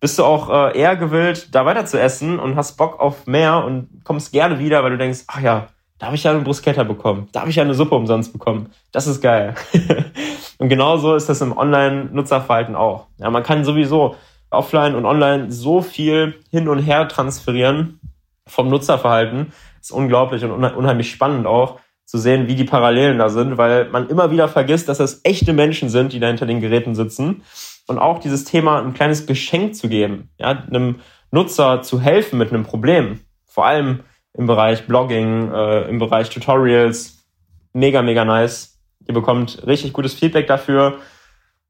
bist 0.02 0.20
du 0.20 0.26
auch 0.26 0.50
äh, 0.50 0.78
eher 0.78 0.98
gewillt, 0.98 1.56
da 1.56 1.66
weiter 1.66 1.86
zu 1.86 1.98
essen 1.98 2.40
und 2.40 2.56
hast 2.58 2.76
Bock 2.76 3.00
auf 3.00 3.28
mehr 3.28 3.64
und 3.64 4.04
kommst 4.04 4.34
gerne 4.34 4.60
wieder, 4.60 4.84
weil 4.84 4.92
du 4.92 4.98
denkst, 4.98 5.22
ach 5.28 5.40
ja, 5.40 5.68
da 6.00 6.08
habe 6.08 6.16
ich 6.16 6.24
ja 6.24 6.32
eine 6.32 6.42
Bruschetta 6.42 6.84
bekommen, 6.84 7.30
da 7.32 7.42
habe 7.42 7.52
ich 7.52 7.56
ja 7.56 7.64
eine 7.64 7.76
Suppe 7.76 7.96
umsonst 7.96 8.34
bekommen. 8.34 8.72
Das 8.92 9.06
ist 9.06 9.22
geil. 9.22 9.54
und 10.58 10.70
genauso 10.70 11.16
ist 11.16 11.30
das 11.30 11.40
im 11.42 11.56
Online-Nutzerverhalten 11.56 12.76
auch. 12.76 13.06
Ja, 13.20 13.30
man 13.30 13.44
kann 13.44 13.64
sowieso 13.64 14.16
offline 14.50 14.96
und 14.96 15.06
online 15.06 15.52
so 15.52 15.82
viel 15.82 16.34
hin 16.50 16.68
und 16.68 16.80
her 16.80 17.08
transferieren 17.08 18.00
vom 18.48 18.70
Nutzerverhalten. 18.70 19.54
Das 19.78 19.90
ist 19.90 19.92
unglaublich 19.92 20.44
und 20.44 20.52
unheimlich 20.52 21.12
spannend 21.12 21.46
auch 21.46 21.80
zu 22.06 22.18
sehen, 22.18 22.48
wie 22.48 22.56
die 22.56 22.66
Parallelen 22.66 23.20
da 23.20 23.30
sind, 23.30 23.58
weil 23.58 23.88
man 23.90 24.10
immer 24.10 24.32
wieder 24.32 24.48
vergisst, 24.48 24.90
dass 24.90 24.98
das 24.98 25.22
echte 25.24 25.54
Menschen 25.54 25.90
sind, 25.90 26.12
die 26.12 26.20
da 26.20 26.28
hinter 26.28 26.48
den 26.48 26.60
Geräten 26.60 26.96
sitzen. 26.96 27.44
Und 27.88 28.00
auch 28.00 28.20
dieses 28.20 28.46
Thema, 28.46 28.82
ein 28.82 28.94
kleines 28.94 29.26
Geschenk 29.26 29.76
zu 29.76 29.89
geben, 29.89 30.30
ja, 30.38 30.50
einem 30.50 31.00
Nutzer 31.32 31.82
zu 31.82 32.00
helfen 32.00 32.38
mit 32.38 32.54
einem 32.54 32.63
Problem, 32.63 33.20
vor 33.46 33.65
allem 33.65 34.02
im 34.34 34.48
Bereich 34.48 34.88
Blogging, 34.88 35.52
äh, 35.52 35.89
im 35.89 36.00
Bereich 36.00 36.30
Tutorials, 36.30 37.26
mega, 37.74 38.02
mega 38.02 38.26
nice. 38.26 38.80
Ihr 39.08 39.13
bekommt 39.13 39.65
richtig 39.65 39.94
gutes 39.94 40.13
Feedback 40.13 40.48
dafür. 40.48 41.00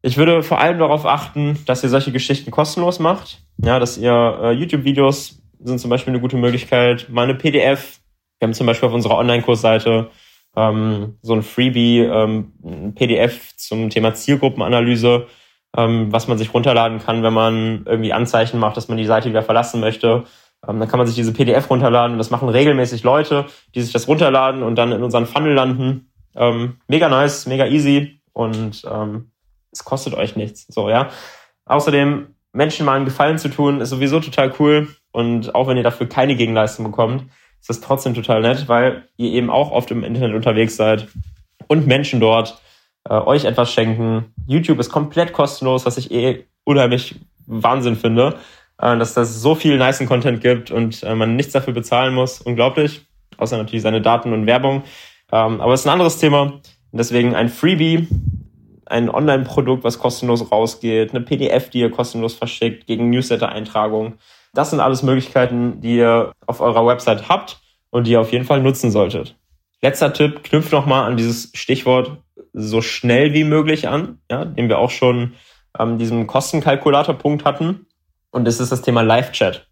Ich 0.01 0.17
würde 0.17 0.43
vor 0.43 0.59
allem 0.59 0.79
darauf 0.79 1.05
achten, 1.05 1.59
dass 1.65 1.83
ihr 1.83 1.89
solche 1.89 2.11
Geschichten 2.11 2.51
kostenlos 2.51 2.99
macht. 2.99 3.43
Ja, 3.57 3.79
dass 3.79 3.97
ihr 3.97 4.39
äh, 4.41 4.51
YouTube-Videos 4.51 5.41
sind 5.63 5.79
zum 5.79 5.89
Beispiel 5.89 6.11
eine 6.11 6.21
gute 6.21 6.37
Möglichkeit. 6.37 7.07
Mal 7.09 7.23
eine 7.23 7.35
PDF. 7.35 7.99
Wir 8.39 8.47
haben 8.47 8.53
zum 8.53 8.65
Beispiel 8.65 8.89
auf 8.89 8.95
unserer 8.95 9.17
Online-Kursseite 9.17 10.09
ähm, 10.55 11.17
so 11.21 11.33
ein 11.33 11.43
Freebie, 11.43 11.99
ähm, 11.99 12.53
ein 12.63 12.95
PDF 12.95 13.55
zum 13.55 13.89
Thema 13.89 14.13
Zielgruppenanalyse, 14.13 15.27
ähm, 15.77 16.11
was 16.11 16.27
man 16.27 16.37
sich 16.37 16.53
runterladen 16.53 16.99
kann, 16.99 17.23
wenn 17.23 17.33
man 17.33 17.83
irgendwie 17.85 18.13
Anzeichen 18.13 18.59
macht, 18.59 18.77
dass 18.77 18.87
man 18.87 18.97
die 18.97 19.05
Seite 19.05 19.29
wieder 19.29 19.43
verlassen 19.43 19.79
möchte. 19.79 20.23
Ähm, 20.67 20.79
dann 20.79 20.87
kann 20.87 20.97
man 20.97 21.07
sich 21.07 21.15
diese 21.15 21.33
PDF 21.33 21.69
runterladen 21.69 22.13
und 22.13 22.17
das 22.17 22.29
machen 22.29 22.49
regelmäßig 22.49 23.03
Leute, 23.03 23.45
die 23.73 23.81
sich 23.81 23.93
das 23.93 24.07
runterladen 24.07 24.63
und 24.63 24.75
dann 24.75 24.91
in 24.91 25.03
unseren 25.03 25.25
Funnel 25.25 25.53
landen. 25.53 26.11
Ähm, 26.35 26.77
mega 26.87 27.09
nice, 27.09 27.45
mega 27.45 27.65
easy 27.65 28.21
und 28.33 28.83
ähm, 28.89 29.31
es 29.71 29.83
kostet 29.85 30.13
euch 30.13 30.35
nichts. 30.35 30.67
So, 30.67 30.89
ja. 30.89 31.09
Außerdem, 31.65 32.35
Menschen 32.53 32.85
mal 32.85 32.95
einen 32.95 33.05
Gefallen 33.05 33.37
zu 33.37 33.49
tun, 33.49 33.79
ist 33.79 33.89
sowieso 33.89 34.19
total 34.19 34.53
cool. 34.59 34.89
Und 35.11 35.55
auch 35.55 35.67
wenn 35.67 35.77
ihr 35.77 35.83
dafür 35.83 36.07
keine 36.07 36.35
Gegenleistung 36.35 36.85
bekommt, 36.85 37.25
ist 37.59 37.69
das 37.69 37.81
trotzdem 37.81 38.13
total 38.13 38.41
nett, 38.41 38.67
weil 38.67 39.07
ihr 39.17 39.31
eben 39.31 39.49
auch 39.49 39.71
oft 39.71 39.91
im 39.91 40.03
Internet 40.03 40.35
unterwegs 40.35 40.75
seid 40.75 41.07
und 41.67 41.87
Menschen 41.87 42.19
dort 42.19 42.59
äh, 43.09 43.13
euch 43.13 43.45
etwas 43.45 43.71
schenken. 43.71 44.33
YouTube 44.47 44.79
ist 44.79 44.89
komplett 44.89 45.33
kostenlos, 45.33 45.85
was 45.85 45.97
ich 45.97 46.11
eh 46.11 46.45
unheimlich 46.63 47.15
Wahnsinn 47.45 47.95
finde, 47.95 48.35
äh, 48.77 48.97
dass 48.97 49.13
das 49.13 49.41
so 49.41 49.55
viel 49.55 49.77
nice 49.77 50.05
Content 50.05 50.41
gibt 50.41 50.71
und 50.71 51.03
äh, 51.03 51.15
man 51.15 51.35
nichts 51.35 51.53
dafür 51.53 51.73
bezahlen 51.73 52.13
muss. 52.13 52.41
Unglaublich. 52.41 53.05
Außer 53.37 53.57
natürlich 53.57 53.81
seine 53.81 54.01
Daten 54.01 54.33
und 54.33 54.45
Werbung. 54.45 54.83
Ähm, 55.31 55.61
aber 55.61 55.73
es 55.73 55.81
ist 55.81 55.87
ein 55.87 55.93
anderes 55.93 56.17
Thema. 56.19 56.59
Deswegen 56.91 57.35
ein 57.35 57.49
Freebie, 57.49 58.07
ein 58.85 59.09
Online-Produkt, 59.09 59.83
was 59.83 59.97
kostenlos 59.97 60.51
rausgeht, 60.51 61.11
eine 61.11 61.21
PDF, 61.21 61.69
die 61.69 61.79
ihr 61.79 61.91
kostenlos 61.91 62.33
verschickt, 62.33 62.85
gegen 62.85 63.09
Newsletter-Eintragung. 63.09 64.15
Das 64.53 64.69
sind 64.69 64.81
alles 64.81 65.01
Möglichkeiten, 65.01 65.79
die 65.79 65.97
ihr 65.97 66.33
auf 66.45 66.59
eurer 66.59 66.85
Website 66.85 67.29
habt 67.29 67.61
und 67.89 68.05
die 68.05 68.11
ihr 68.11 68.21
auf 68.21 68.33
jeden 68.33 68.45
Fall 68.45 68.61
nutzen 68.61 68.91
solltet. 68.91 69.35
Letzter 69.81 70.13
Tipp, 70.13 70.43
knüpft 70.43 70.71
nochmal 70.71 71.05
an 71.05 71.17
dieses 71.17 71.51
Stichwort 71.55 72.17
so 72.53 72.81
schnell 72.81 73.33
wie 73.33 73.43
möglich 73.43 73.87
an, 73.87 74.19
ja, 74.29 74.45
den 74.45 74.69
wir 74.69 74.79
auch 74.79 74.89
schon 74.89 75.33
ähm, 75.77 75.97
diesem 75.97 76.27
Kostenkalkulator-Punkt 76.27 77.45
hatten. 77.45 77.85
Und 78.31 78.45
das 78.45 78.59
ist 78.59 78.71
das 78.71 78.81
Thema 78.81 79.01
Live-Chat. 79.01 79.67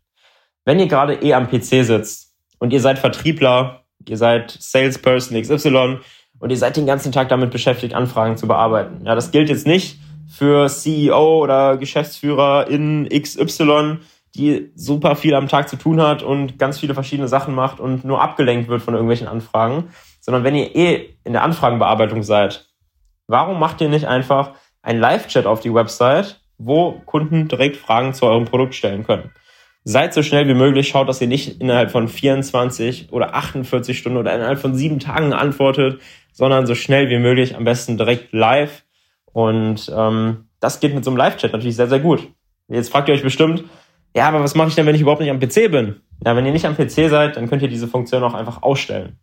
Wenn 0.65 0.79
ihr 0.79 0.87
gerade 0.87 1.15
eh 1.15 1.33
am 1.33 1.49
PC 1.49 1.83
sitzt 1.83 2.35
und 2.59 2.73
ihr 2.73 2.81
seid 2.81 2.99
Vertriebler, 2.99 3.83
ihr 4.07 4.17
seid 4.17 4.51
Salesperson 4.51 5.41
XY 5.41 5.99
und 6.39 6.49
ihr 6.49 6.57
seid 6.57 6.77
den 6.77 6.85
ganzen 6.85 7.11
Tag 7.11 7.29
damit 7.29 7.51
beschäftigt, 7.51 7.93
Anfragen 7.93 8.37
zu 8.37 8.47
bearbeiten. 8.47 9.05
Ja, 9.05 9.15
das 9.15 9.31
gilt 9.31 9.49
jetzt 9.49 9.67
nicht 9.67 9.99
für 10.29 10.67
CEO 10.67 11.43
oder 11.43 11.77
Geschäftsführer 11.77 12.67
in 12.67 13.09
XY, 13.09 13.97
die 14.35 14.71
super 14.75 15.15
viel 15.15 15.33
am 15.33 15.47
Tag 15.47 15.69
zu 15.69 15.75
tun 15.75 16.01
hat 16.01 16.21
und 16.21 16.59
ganz 16.59 16.79
viele 16.79 16.93
verschiedene 16.93 17.27
Sachen 17.27 17.55
macht 17.55 17.79
und 17.79 18.05
nur 18.05 18.21
abgelenkt 18.21 18.69
wird 18.69 18.81
von 18.81 18.93
irgendwelchen 18.93 19.27
Anfragen, 19.27 19.89
sondern 20.21 20.43
wenn 20.43 20.55
ihr 20.55 20.75
eh 20.75 21.15
in 21.23 21.33
der 21.33 21.43
Anfragenbearbeitung 21.43 22.21
seid, 22.21 22.68
warum 23.29 23.59
macht 23.59 23.79
ihr 23.79 23.89
nicht 23.89 24.07
einfach 24.07 24.51
ein 24.81 24.99
Live-Chat 24.99 25.45
auf 25.45 25.61
die 25.61 25.73
Website, 25.73 26.41
wo 26.57 27.01
Kunden 27.05 27.47
direkt 27.47 27.77
Fragen 27.77 28.13
zu 28.13 28.25
eurem 28.25 28.45
Produkt 28.45 28.75
stellen 28.75 29.05
können? 29.05 29.31
Seid 29.85 30.13
so 30.13 30.23
schnell 30.23 30.47
wie 30.47 30.53
möglich, 30.53 30.89
schaut, 30.89 31.07
dass 31.07 31.21
ihr 31.21 31.27
nicht 31.27 31.61
innerhalb 31.61 31.91
von 31.91 32.07
24 32.07 33.13
oder 33.13 33.33
48 33.33 33.97
Stunden 33.97 34.17
oder 34.17 34.35
innerhalb 34.35 34.59
von 34.59 34.75
sieben 34.75 34.99
Tagen 34.99 35.31
antwortet, 35.31 36.01
sondern 36.33 36.65
so 36.65 36.75
schnell 36.75 37.09
wie 37.09 37.17
möglich, 37.17 37.55
am 37.55 37.63
besten 37.63 37.97
direkt 37.97 38.33
live. 38.33 38.83
Und 39.31 39.91
ähm, 39.95 40.49
das 40.59 40.79
geht 40.79 40.93
mit 40.93 41.05
so 41.05 41.11
einem 41.11 41.17
Live-Chat 41.17 41.53
natürlich 41.53 41.75
sehr, 41.75 41.87
sehr 41.87 41.99
gut. 41.99 42.27
Jetzt 42.67 42.91
fragt 42.91 43.07
ihr 43.07 43.15
euch 43.15 43.23
bestimmt, 43.23 43.63
ja, 44.15 44.27
aber 44.27 44.43
was 44.43 44.55
mache 44.55 44.69
ich 44.69 44.75
denn, 44.75 44.85
wenn 44.85 44.95
ich 44.95 45.01
überhaupt 45.01 45.21
nicht 45.21 45.31
am 45.31 45.39
PC 45.39 45.71
bin? 45.71 46.01
Ja, 46.25 46.35
wenn 46.35 46.45
ihr 46.45 46.51
nicht 46.51 46.65
am 46.65 46.75
PC 46.75 47.09
seid, 47.09 47.37
dann 47.37 47.47
könnt 47.47 47.61
ihr 47.61 47.67
diese 47.67 47.87
Funktion 47.87 48.23
auch 48.23 48.33
einfach 48.33 48.63
ausstellen. 48.63 49.19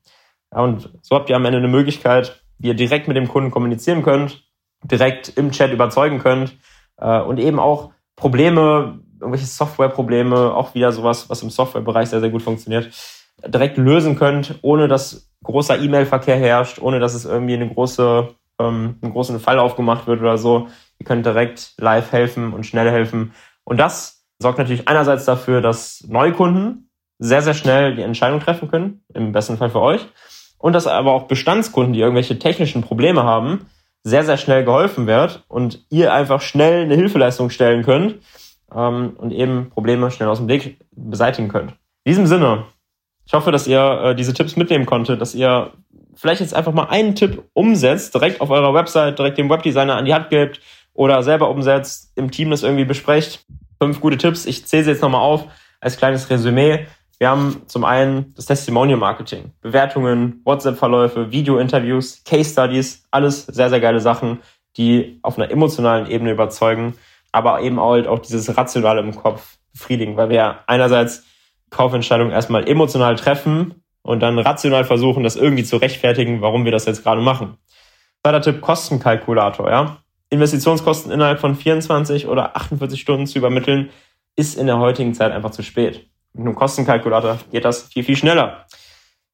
Ja, 0.53 0.61
und 0.61 0.91
so 1.03 1.17
habt 1.17 1.29
ihr 1.29 1.37
am 1.37 1.45
Ende 1.45 1.59
eine 1.59 1.69
Möglichkeit, 1.69 2.43
ihr 2.59 2.75
direkt 2.75 3.09
mit 3.09 3.17
dem 3.17 3.29
Kunden 3.29 3.51
kommunizieren 3.51 4.03
könnt, 4.03 4.45
direkt 4.83 5.37
im 5.37 5.51
Chat 5.51 5.73
überzeugen 5.73 6.19
könnt 6.19 6.57
äh, 6.99 7.21
und 7.21 7.39
eben 7.39 7.59
auch 7.59 7.93
Probleme, 8.17 9.01
irgendwelche 9.21 9.47
Softwareprobleme, 9.47 10.55
auch 10.55 10.75
wieder 10.75 10.93
sowas, 10.93 11.29
was 11.29 11.43
im 11.43 11.51
Softwarebereich 11.51 12.09
sehr, 12.09 12.21
sehr 12.21 12.31
gut 12.31 12.43
funktioniert, 12.43 12.91
direkt 13.47 13.77
lösen 13.77 14.17
könnt, 14.17 14.59
ohne 14.63 14.89
dass 14.89 15.31
großer 15.43 15.79
E-Mail-Verkehr 15.79 16.37
herrscht, 16.37 16.81
ohne 16.81 16.99
dass 16.99 17.15
es 17.15 17.25
irgendwie 17.25 17.55
eine 17.55 17.69
große, 17.69 18.29
ähm, 18.59 18.97
einen 19.01 19.13
großen 19.13 19.39
Fall 19.41 19.59
aufgemacht 19.59 20.07
wird 20.07 20.21
oder 20.21 20.39
so. 20.39 20.69
Ihr 20.99 21.07
könnt 21.07 21.27
direkt 21.27 21.75
live 21.79 22.13
helfen 22.13 22.53
und 22.53 22.65
schnell 22.65 22.91
helfen. 22.91 23.33
Und 23.65 23.79
das 23.79 24.25
sorgt 24.39 24.59
natürlich 24.59 24.89
einerseits 24.89 25.25
dafür, 25.25 25.61
dass 25.61 26.05
Neukunden 26.09 26.91
sehr, 27.19 27.43
sehr 27.43 27.55
schnell 27.55 27.95
die 27.95 28.03
Entscheidung 28.03 28.41
treffen 28.41 28.71
können, 28.71 29.03
im 29.15 29.33
besten 29.33 29.57
Fall 29.57 29.71
für 29.71 29.81
euch. 29.81 30.07
Und 30.67 30.73
dass 30.73 30.89
aber 30.89 31.13
auch 31.13 31.29
Bestandskunden, 31.29 31.93
die 31.93 32.01
irgendwelche 32.01 32.41
technischen 32.41 32.83
Probleme 32.83 33.23
haben, 33.23 33.67
sehr, 34.03 34.25
sehr 34.25 34.37
schnell 34.37 34.65
geholfen 34.65 35.07
wird 35.07 35.45
und 35.47 35.87
ihr 35.91 36.13
einfach 36.13 36.41
schnell 36.41 36.83
eine 36.83 36.97
Hilfeleistung 36.97 37.51
stellen 37.51 37.85
könnt 37.85 38.17
ähm, 38.75 39.13
und 39.17 39.31
eben 39.31 39.71
Probleme 39.71 40.11
schnell 40.11 40.29
aus 40.29 40.39
dem 40.39 40.49
Weg 40.49 40.81
beseitigen 40.91 41.47
könnt. 41.47 41.71
In 42.03 42.11
diesem 42.11 42.27
Sinne, 42.27 42.65
ich 43.25 43.33
hoffe, 43.33 43.53
dass 43.53 43.69
ihr 43.69 43.79
äh, 43.81 44.17
diese 44.17 44.35
Tipps 44.35 44.57
mitnehmen 44.57 44.87
konntet, 44.87 45.21
dass 45.21 45.37
ihr 45.37 45.71
vielleicht 46.17 46.41
jetzt 46.41 46.53
einfach 46.53 46.73
mal 46.73 46.89
einen 46.89 47.15
Tipp 47.15 47.45
umsetzt, 47.53 48.13
direkt 48.13 48.41
auf 48.41 48.51
eurer 48.51 48.75
Website, 48.75 49.21
direkt 49.21 49.39
dem 49.39 49.49
Webdesigner 49.49 49.95
an 49.95 50.05
die 50.05 50.15
Hand 50.15 50.31
gebt 50.31 50.61
oder 50.95 51.23
selber 51.23 51.49
umsetzt, 51.49 52.11
im 52.17 52.33
Team 52.33 52.51
das 52.51 52.65
irgendwie 52.65 52.85
besprecht 52.85 53.47
fünf 53.81 54.01
gute 54.01 54.19
Tipps. 54.19 54.47
Ich 54.47 54.67
zähle 54.67 54.83
sie 54.83 54.91
jetzt 54.91 55.03
nochmal 55.03 55.21
auf 55.21 55.45
als 55.81 55.97
kleines 55.97 56.29
Resümee. 56.29 56.89
Wir 57.19 57.31
haben 57.31 57.63
zum 57.67 57.85
einen 57.85 58.35
das 58.35 58.45
Testimonial 58.47 58.99
Marketing, 58.99 59.53
Bewertungen, 59.63 60.43
WhatsApp-Verläufe, 60.45 61.33
Video-Interviews, 61.33 62.23
Case 62.25 62.51
Studies, 62.51 63.07
alles 63.11 63.47
sehr, 63.47 63.71
sehr 63.71 63.81
geile 63.81 64.01
Sachen, 64.01 64.41
die 64.77 65.19
auf 65.23 65.39
einer 65.39 65.51
emotionalen 65.51 66.11
Ebene 66.11 66.33
überzeugen, 66.33 66.95
aber 67.33 67.63
eben 67.63 67.81
halt 67.81 68.07
auch 68.07 68.19
dieses 68.19 68.55
Rationale 68.57 69.01
im 69.01 69.15
Kopf 69.15 69.57
befriedigen, 69.73 70.19
weil 70.19 70.29
wir 70.29 70.59
einerseits 70.67 71.25
Kaufentscheidungen 71.71 72.33
erstmal 72.33 72.69
emotional 72.69 73.17
treffen 73.17 73.83
und 74.03 74.21
dann 74.21 74.39
rational 74.39 74.85
versuchen, 74.85 75.23
das 75.23 75.37
irgendwie 75.37 75.65
zu 75.65 75.79
rechtfertigen, 75.79 76.43
warum 76.43 76.65
wir 76.67 76.73
das 76.73 76.85
jetzt 76.85 77.03
gerade 77.03 77.23
machen. 77.23 77.57
Zweiter 78.23 78.43
Tipp, 78.43 78.61
Kostenkalkulator, 78.61 79.71
ja. 79.71 79.97
Investitionskosten 80.29 81.13
innerhalb 81.13 81.41
von 81.41 81.55
24 81.55 82.27
oder 82.27 82.57
48 82.57 83.01
Stunden 83.01 83.27
zu 83.27 83.39
übermitteln, 83.39 83.91
ist 84.35 84.59
in 84.59 84.67
der 84.67 84.79
heutigen 84.79 85.15
Zeit 85.15 85.33
einfach 85.33 85.51
zu 85.51 85.63
spät. 85.63 86.11
Mit 86.37 86.47
einem 86.47 86.55
Kostenkalkulator 86.55 87.39
geht 87.51 87.65
das 87.65 87.83
viel, 87.85 88.05
viel 88.05 88.17
schneller. 88.17 88.67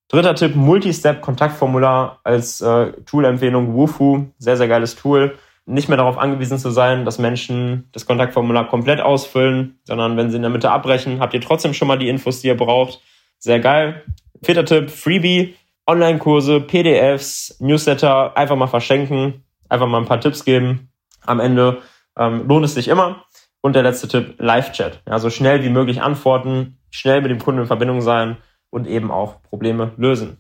Dritter 0.09 0.35
Tipp, 0.35 0.55
Multi-Step-Kontaktformular 0.55 2.21
als 2.23 2.61
äh, 2.61 2.93
Tool-Empfehlung, 3.05 3.75
Wufu, 3.75 4.27
sehr, 4.39 4.57
sehr 4.57 4.69
geiles 4.69 4.97
Tool. 4.97 5.39
Nicht 5.65 5.89
mehr 5.89 5.97
darauf 5.97 6.19
angewiesen 6.19 6.59
zu 6.59 6.71
sein, 6.71 7.05
dass 7.05 7.19
Menschen 7.19 7.89
das 7.93 8.07
Kontaktformular 8.07 8.69
komplett 8.69 9.01
ausfüllen, 9.01 9.79
sondern 9.85 10.17
wenn 10.17 10.31
sie 10.31 10.37
in 10.37 10.43
der 10.43 10.51
Mitte 10.51 10.71
abbrechen, 10.71 11.21
habt 11.21 11.35
ihr 11.35 11.41
trotzdem 11.41 11.73
schon 11.73 11.89
mal 11.89 11.99
die 11.99 12.09
Infos, 12.09 12.41
die 12.41 12.49
ihr 12.49 12.57
braucht. 12.57 13.01
Sehr 13.39 13.61
geil. 13.61 14.03
Vierter 14.43 14.65
Tipp, 14.65 14.91
Freebie, 14.91 15.55
Online-Kurse, 15.87 16.61
PDFs, 16.61 17.57
Newsletter, 17.61 18.37
einfach 18.37 18.57
mal 18.57 18.67
verschenken 18.67 19.45
einfach 19.73 19.89
mal 19.89 19.99
ein 19.99 20.07
paar 20.07 20.21
Tipps 20.21 20.45
geben. 20.45 20.91
Am 21.23 21.41
Ende 21.41 21.79
ähm, 22.17 22.47
lohnt 22.47 22.65
es 22.65 22.75
sich 22.75 22.89
immer. 22.89 23.25
Und 23.63 23.75
der 23.75 23.83
letzte 23.83 24.09
Tipp, 24.09 24.35
Live-Chat. 24.39 25.03
Ja, 25.09 25.19
so 25.19 25.31
schnell 25.31 25.65
wie 25.65 25.71
möglich 25.71 26.03
antworten, 26.03 26.79
schnell 26.93 27.21
mit 27.21 27.31
dem 27.31 27.41
Kunden 27.41 27.63
in 27.63 27.67
Verbindung 27.67 28.01
sein 28.01 28.37
und 28.71 28.87
eben 28.87 29.11
auch 29.11 29.43
Probleme 29.43 29.93
lösen. 29.97 30.39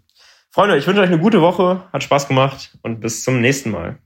Freunde, 0.51 0.77
ich 0.77 0.87
wünsche 0.87 1.01
euch 1.01 1.09
eine 1.09 1.19
gute 1.19 1.41
Woche, 1.41 1.83
hat 1.93 2.03
Spaß 2.03 2.29
gemacht 2.29 2.79
und 2.83 3.01
bis 3.01 3.25
zum 3.25 3.41
nächsten 3.41 3.71
Mal. 3.71 3.99